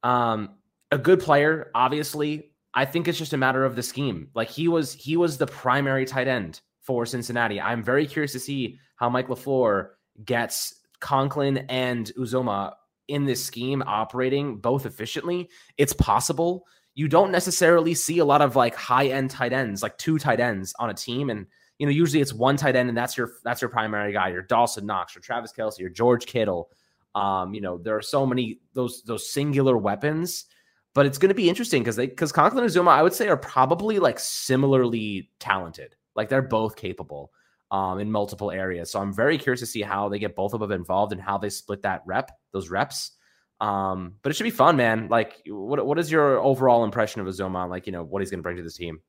um, 0.08 0.52
a 0.92 0.98
good 0.98 1.20
player, 1.20 1.72
obviously. 1.76 2.52
I 2.74 2.86
think 2.86 3.08
it's 3.08 3.18
just 3.18 3.34
a 3.34 3.38
matter 3.38 3.66
of 3.66 3.76
the 3.76 3.84
scheme. 3.84 4.30
Like 4.34 4.50
he 4.50 4.68
was, 4.68 4.94
he 4.94 5.18
was 5.18 5.38
the 5.38 5.48
primary 5.48 6.06
tight 6.06 6.28
end 6.28 6.62
for 6.82 7.06
Cincinnati. 7.06 7.60
I'm 7.60 7.84
very 7.84 8.06
curious 8.08 8.32
to 8.34 8.40
see 8.40 8.78
how 8.96 9.10
Mike 9.10 9.28
LaFleur 9.28 9.90
gets 10.24 10.76
Conklin 11.00 11.58
and 11.70 12.12
Uzomah 12.18 12.74
in 13.08 13.26
this 13.26 13.44
scheme 13.44 13.84
operating 13.86 14.58
both 14.58 14.86
efficiently. 14.86 15.50
It's 15.78 15.94
possible. 15.94 16.66
You 16.94 17.08
don't 17.08 17.32
necessarily 17.32 17.94
see 17.94 18.20
a 18.20 18.26
lot 18.26 18.42
of 18.42 18.56
like 18.56 18.76
high 18.76 19.08
end 19.08 19.32
tight 19.32 19.54
ends, 19.54 19.82
like 19.82 19.98
two 19.98 20.20
tight 20.20 20.40
ends 20.40 20.74
on 20.80 20.90
a 20.90 20.94
team. 20.94 21.30
And 21.30 21.48
you 21.80 21.86
know, 21.86 21.92
usually 21.92 22.22
it's 22.22 22.34
one 22.34 22.58
tight 22.58 22.76
end, 22.76 22.90
and 22.90 22.98
that's 22.98 23.18
your 23.18 23.32
that's 23.44 23.62
your 23.62 23.70
primary 23.70 24.14
guy. 24.14 24.30
Your 24.30 24.44
Dawson 24.44 24.86
Knox, 24.86 25.16
your 25.16 25.22
Travis 25.22 25.52
Kelce 25.52 25.80
your 25.80 25.90
George 25.90 26.26
Kittle. 26.26 26.70
Um, 27.16 27.54
you 27.54 27.62
know, 27.62 27.78
there 27.78 27.96
are 27.96 28.02
so 28.02 28.26
many 28.26 28.60
those 28.74 29.02
those 29.04 29.32
singular 29.32 29.78
weapons, 29.78 30.46
but 30.94 31.06
it's 31.06 31.18
going 31.18 31.30
to 31.30 31.36
be 31.36 31.50
interesting 31.50 31.82
because 31.82 31.96
they 31.96 32.08
because 32.08 32.32
Conklin 32.32 32.64
and 32.64 32.72
Uzomah, 32.72 32.90
I 32.90 33.04
would 33.04 33.14
say, 33.14 33.30
are 33.30 33.38
probably 33.38 34.00
like 34.00 34.20
similarly 34.20 35.30
talented. 35.40 35.96
Like 36.16 36.30
they're 36.30 36.42
both 36.42 36.76
capable 36.76 37.32
um, 37.72 38.00
in 38.00 38.12
multiple 38.12 38.52
areas. 38.52 38.92
So 38.92 39.00
I'm 39.00 39.14
very 39.14 39.38
curious 39.38 39.62
to 39.62 39.66
see 39.66 39.82
how 39.82 40.10
they 40.10 40.20
get 40.20 40.36
both 40.36 40.54
of 40.54 40.60
them 40.60 40.72
involved 40.72 41.14
and 41.14 41.22
how 41.22 41.38
they 41.38 41.50
split 41.50 41.82
that 41.84 42.04
rep, 42.06 42.32
those 42.52 42.70
reps. 42.70 43.12
Um, 43.62 44.16
but 44.24 44.32
it 44.32 44.36
should 44.36 44.46
be 44.46 44.50
fun, 44.50 44.76
man. 44.76 45.08
Like, 45.08 45.40
what 45.46 45.86
what 45.86 46.00
is 46.00 46.12
your 46.12 46.40
overall 46.40 46.84
impression 46.84 47.22
of 47.22 47.28
Uzomah? 47.28 47.70
Like, 47.70 47.86
you 47.86 47.94
know, 47.94 48.04
what 48.04 48.22
he's 48.22 48.32
going 48.32 48.40
to 48.40 48.44
bring 48.44 48.58
to 48.58 48.64
this 48.64 48.76
team? 48.76 49.02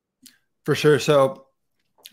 For 0.67 0.75
sure. 0.75 0.99
So 0.99 1.47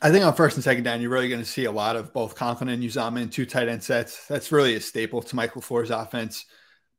I 0.02 0.10
think 0.10 0.24
on 0.24 0.34
first 0.34 0.56
and 0.56 0.64
second 0.64 0.86
down, 0.86 1.02
you're 1.02 1.12
really 1.12 1.28
going 1.28 1.42
to 1.42 1.46
see 1.46 1.66
a 1.66 1.72
lot 1.72 1.98
of 1.98 2.14
both 2.14 2.36
Conklin 2.36 2.70
and 2.70 2.82
Uzomah 2.82 3.22
in 3.22 3.30
two 3.30 3.46
tight 3.46 3.68
end 3.68 3.84
sets. 3.84 4.26
That's 4.28 4.54
really 4.54 4.76
a 4.76 4.80
staple 4.80 5.22
to 5.22 5.36
Michael 5.36 5.62
LaFleur's 5.62 5.92
offense. 5.92 6.46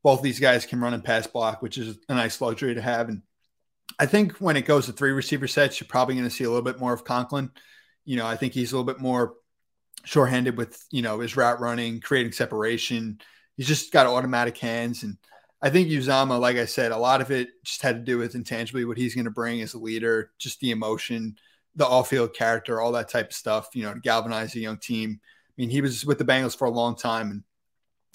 Both 0.03 0.21
these 0.21 0.39
guys 0.39 0.67
can 0.67 0.79
run 0.79 0.93
and 0.93 1.03
pass 1.03 1.25
block, 1.25 1.63
which 1.63 1.79
is 1.79 1.97
a 2.07 2.13
nice 2.13 2.39
luxury 2.39 2.75
to 2.75 2.81
have. 2.81 3.09
And 3.09 3.23
I 3.97 4.05
think 4.05 4.37
when 4.37 4.57
it 4.57 4.65
goes 4.65 4.85
to 4.85 4.93
three 4.93 5.11
receiver 5.11 5.47
sets, 5.47 5.79
you're 5.79 5.87
probably 5.87 6.15
going 6.15 6.27
to 6.27 6.33
see 6.33 6.43
a 6.43 6.49
little 6.49 6.63
bit 6.63 6.79
more 6.79 6.93
of 6.93 7.03
Conklin. 7.03 7.49
You 8.05 8.17
know, 8.17 8.27
I 8.27 8.35
think 8.37 8.53
he's 8.53 8.71
a 8.71 8.75
little 8.75 8.91
bit 8.91 9.01
more 9.01 9.33
shorthanded 10.03 10.55
with, 10.55 10.83
you 10.91 11.01
know, 11.01 11.19
his 11.19 11.35
route 11.35 11.59
running, 11.59 11.99
creating 11.99 12.31
separation. 12.31 13.19
He's 13.57 13.67
just 13.67 13.91
got 13.91 14.07
automatic 14.07 14.57
hands. 14.57 15.03
And 15.03 15.17
I 15.61 15.69
think 15.69 15.89
Uzomah, 15.89 16.39
like 16.39 16.57
I 16.57 16.65
said, 16.65 16.91
a 16.91 16.97
lot 16.97 17.21
of 17.21 17.31
it 17.31 17.49
just 17.63 17.81
had 17.81 17.95
to 17.95 18.01
do 18.01 18.17
with 18.17 18.35
intangibly 18.35 18.85
what 18.85 18.97
he's 18.97 19.15
going 19.15 19.25
to 19.25 19.31
bring 19.31 19.61
as 19.61 19.73
a 19.73 19.79
leader, 19.79 20.31
just 20.37 20.59
the 20.59 20.71
emotion– 20.71 21.37
the 21.75 21.87
off 21.87 22.09
field 22.09 22.33
character, 22.33 22.81
all 22.81 22.91
that 22.91 23.07
type 23.07 23.27
of 23.27 23.33
stuff, 23.33 23.69
you 23.73 23.83
know, 23.83 23.93
to 23.93 23.99
galvanize 24.01 24.53
a 24.55 24.59
young 24.59 24.77
team. 24.77 25.21
I 25.23 25.53
mean, 25.55 25.69
he 25.69 25.79
was 25.79 26.05
with 26.05 26.17
the 26.17 26.25
Bengals 26.25 26.53
for 26.53 26.65
a 26.65 26.69
long 26.69 26.97
time 26.97 27.31
and, 27.31 27.43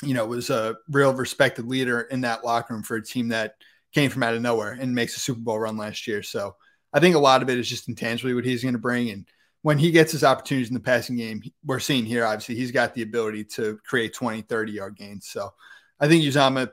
you 0.07 0.13
know, 0.13 0.27
was 0.27 0.51
a 0.51 0.77
real 0.91 1.15
respected 1.15 1.67
leader 1.67 2.03
in 2.03 2.21
that 2.21 2.45
locker 2.45 2.75
room 2.75 2.83
for 2.83 2.97
a 2.97 3.03
team 3.03 3.29
that 3.29 3.55
came 3.95 4.11
from 4.11 4.25
out 4.25 4.35
of 4.35 4.43
nowhere 4.43 4.77
and 4.79 4.95
makes 4.95 5.17
a 5.17 5.21
Super 5.21 5.41
Bowl 5.41 5.59
run 5.59 5.79
last 5.79 6.07
year. 6.07 6.23
So 6.23 6.57
I 6.93 7.01
think 7.01 7.17
a 7.17 7.19
lot 7.19 7.41
of 7.41 7.49
it 7.49 7.59
is 7.59 7.67
just 7.67 7.89
intangibly 7.89 8.35
what 8.35 8.45
he's 8.45 8.63
going 8.63 8.75
to 8.75 8.79
bring. 8.79 9.09
And 9.09 9.27
when 9.67 9.79
he 9.79 9.91
gets 9.91 10.13
his 10.13 10.23
opportunities 10.23 10.69
in 10.69 10.75
the 10.75 10.81
passing 10.81 11.17
game, 11.17 11.43
we're 11.65 11.81
seeing 11.81 12.05
here, 12.05 12.25
obviously, 12.25 12.55
he's 12.55 12.71
got 12.71 12.95
the 12.95 13.03
ability 13.03 13.43
to 13.43 13.77
create 13.85 14.15
20, 14.15 14.43
30 14.43 14.71
yard 14.71 14.97
gains. 14.97 15.27
So 15.27 15.53
I 15.99 16.07
think 16.07 16.23
Uzomah 16.23 16.71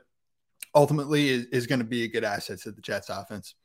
ultimately 0.76 1.28
is, 1.28 1.46
is 1.46 1.66
going 1.66 1.80
to 1.80 1.84
be 1.84 2.04
a 2.04 2.08
good 2.08 2.22
asset 2.22 2.60
to 2.60 2.70
the 2.70 2.80
Jets 2.80 3.08
offense. 3.10 3.56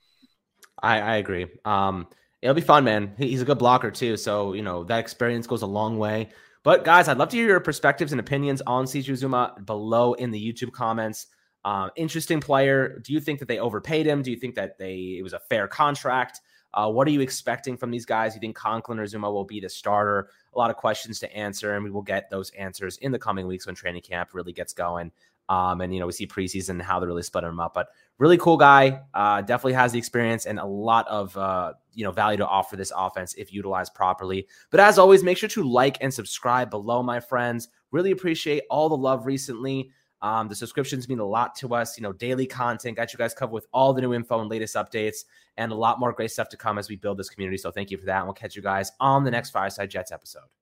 I, 0.81 0.99
I 0.99 1.15
agree. 1.17 1.45
Um, 1.63 2.07
It'll 2.41 2.55
be 2.55 2.61
fun, 2.61 2.83
man. 2.83 3.13
He's 3.19 3.43
a 3.43 3.45
good 3.45 3.59
blocker 3.59 3.91
too, 3.91 4.17
so 4.17 4.53
you 4.53 4.63
know 4.63 4.83
that 4.85 4.97
experience 4.97 5.45
goes 5.45 5.61
a 5.61 5.67
long 5.67 5.99
way. 5.99 6.29
But 6.63 6.83
guys, 6.83 7.07
I'd 7.07 7.19
love 7.19 7.29
to 7.29 7.37
hear 7.37 7.49
your 7.49 7.59
perspectives 7.59 8.13
and 8.13 8.19
opinions 8.19 8.63
on 8.65 8.85
CJ 8.85 9.11
Uzomah 9.11 9.63
below 9.63 10.13
in 10.13 10.31
the 10.31 10.41
YouTube 10.41 10.71
comments. 10.71 11.27
Uh, 11.63 11.89
interesting 11.97 12.39
player. 12.39 12.99
Do 13.03 13.13
you 13.13 13.19
think 13.19 13.39
that 13.39 13.47
they 13.47 13.59
overpaid 13.59 14.07
him? 14.07 14.23
Do 14.23 14.31
you 14.31 14.37
think 14.37 14.55
that 14.55 14.79
they 14.79 15.17
it 15.19 15.21
was 15.21 15.33
a 15.33 15.39
fair 15.49 15.67
contract? 15.67 16.41
Uh, 16.73 16.89
what 16.89 17.07
are 17.07 17.11
you 17.11 17.21
expecting 17.21 17.77
from 17.77 17.91
these 17.91 18.05
guys? 18.05 18.35
You 18.35 18.39
think 18.39 18.55
Conklin 18.55 18.99
or 18.99 19.05
Uzomah 19.05 19.31
will 19.31 19.45
be 19.45 19.59
the 19.59 19.69
starter? 19.69 20.29
A 20.53 20.57
lot 20.57 20.69
of 20.69 20.75
questions 20.75 21.19
to 21.19 21.35
answer, 21.35 21.75
and 21.75 21.83
we 21.83 21.91
will 21.91 22.01
get 22.01 22.29
those 22.29 22.51
answers 22.51 22.97
in 22.97 23.11
the 23.11 23.19
coming 23.19 23.47
weeks 23.47 23.65
when 23.65 23.75
training 23.75 24.01
camp 24.01 24.29
really 24.33 24.53
gets 24.53 24.73
going. 24.73 25.11
Um, 25.49 25.81
and 25.81 25.91
you 25.91 25.99
know, 25.99 26.05
we 26.05 26.11
see 26.11 26.27
preseason 26.27 26.79
how 26.79 26.99
they're 26.99 27.07
really 27.07 27.23
splitting 27.23 27.49
them 27.49 27.59
up. 27.59 27.73
But 27.73 27.89
really 28.19 28.37
cool 28.37 28.57
guy. 28.57 29.01
Uh, 29.13 29.41
definitely 29.41 29.73
has 29.73 29.91
the 29.91 29.97
experience 29.97 30.45
and 30.45 30.59
a 30.59 30.65
lot 30.65 31.07
of 31.07 31.35
uh, 31.35 31.73
you 31.93 32.03
know 32.03 32.11
value 32.11 32.37
to 32.37 32.47
offer 32.47 32.75
this 32.75 32.91
offense 32.95 33.33
if 33.33 33.51
utilized 33.51 33.95
properly. 33.95 34.47
But 34.69 34.79
as 34.79 34.99
always, 34.99 35.23
make 35.23 35.37
sure 35.37 35.49
to 35.49 35.63
like 35.63 35.97
and 36.01 36.13
subscribe 36.13 36.69
below, 36.69 37.01
my 37.01 37.19
friends. 37.19 37.69
Really 37.91 38.11
appreciate 38.11 38.63
all 38.69 38.87
the 38.87 38.97
love 38.97 39.25
recently. 39.25 39.89
Um, 40.21 40.47
the 40.47 40.55
subscriptions 40.55 41.07
mean 41.07 41.19
a 41.19 41.25
lot 41.25 41.55
to 41.55 41.73
us. 41.73 41.97
You 41.97 42.03
know, 42.03 42.13
daily 42.13 42.45
content 42.45 42.97
got 42.97 43.13
you 43.13 43.17
guys 43.17 43.33
covered 43.33 43.53
with 43.53 43.67
all 43.73 43.93
the 43.93 44.01
new 44.01 44.13
info 44.13 44.41
and 44.41 44.49
latest 44.49 44.75
updates, 44.75 45.25
and 45.57 45.71
a 45.71 45.75
lot 45.75 45.99
more 45.99 46.11
great 46.11 46.31
stuff 46.31 46.49
to 46.49 46.57
come 46.57 46.77
as 46.77 46.89
we 46.89 46.95
build 46.95 47.17
this 47.17 47.29
community. 47.29 47.57
So 47.57 47.71
thank 47.71 47.91
you 47.91 47.97
for 47.97 48.05
that. 48.05 48.17
And 48.17 48.25
we'll 48.25 48.33
catch 48.33 48.55
you 48.55 48.61
guys 48.61 48.91
on 48.99 49.23
the 49.23 49.31
next 49.31 49.51
Fireside 49.51 49.89
Jets 49.89 50.11
episode. 50.11 50.58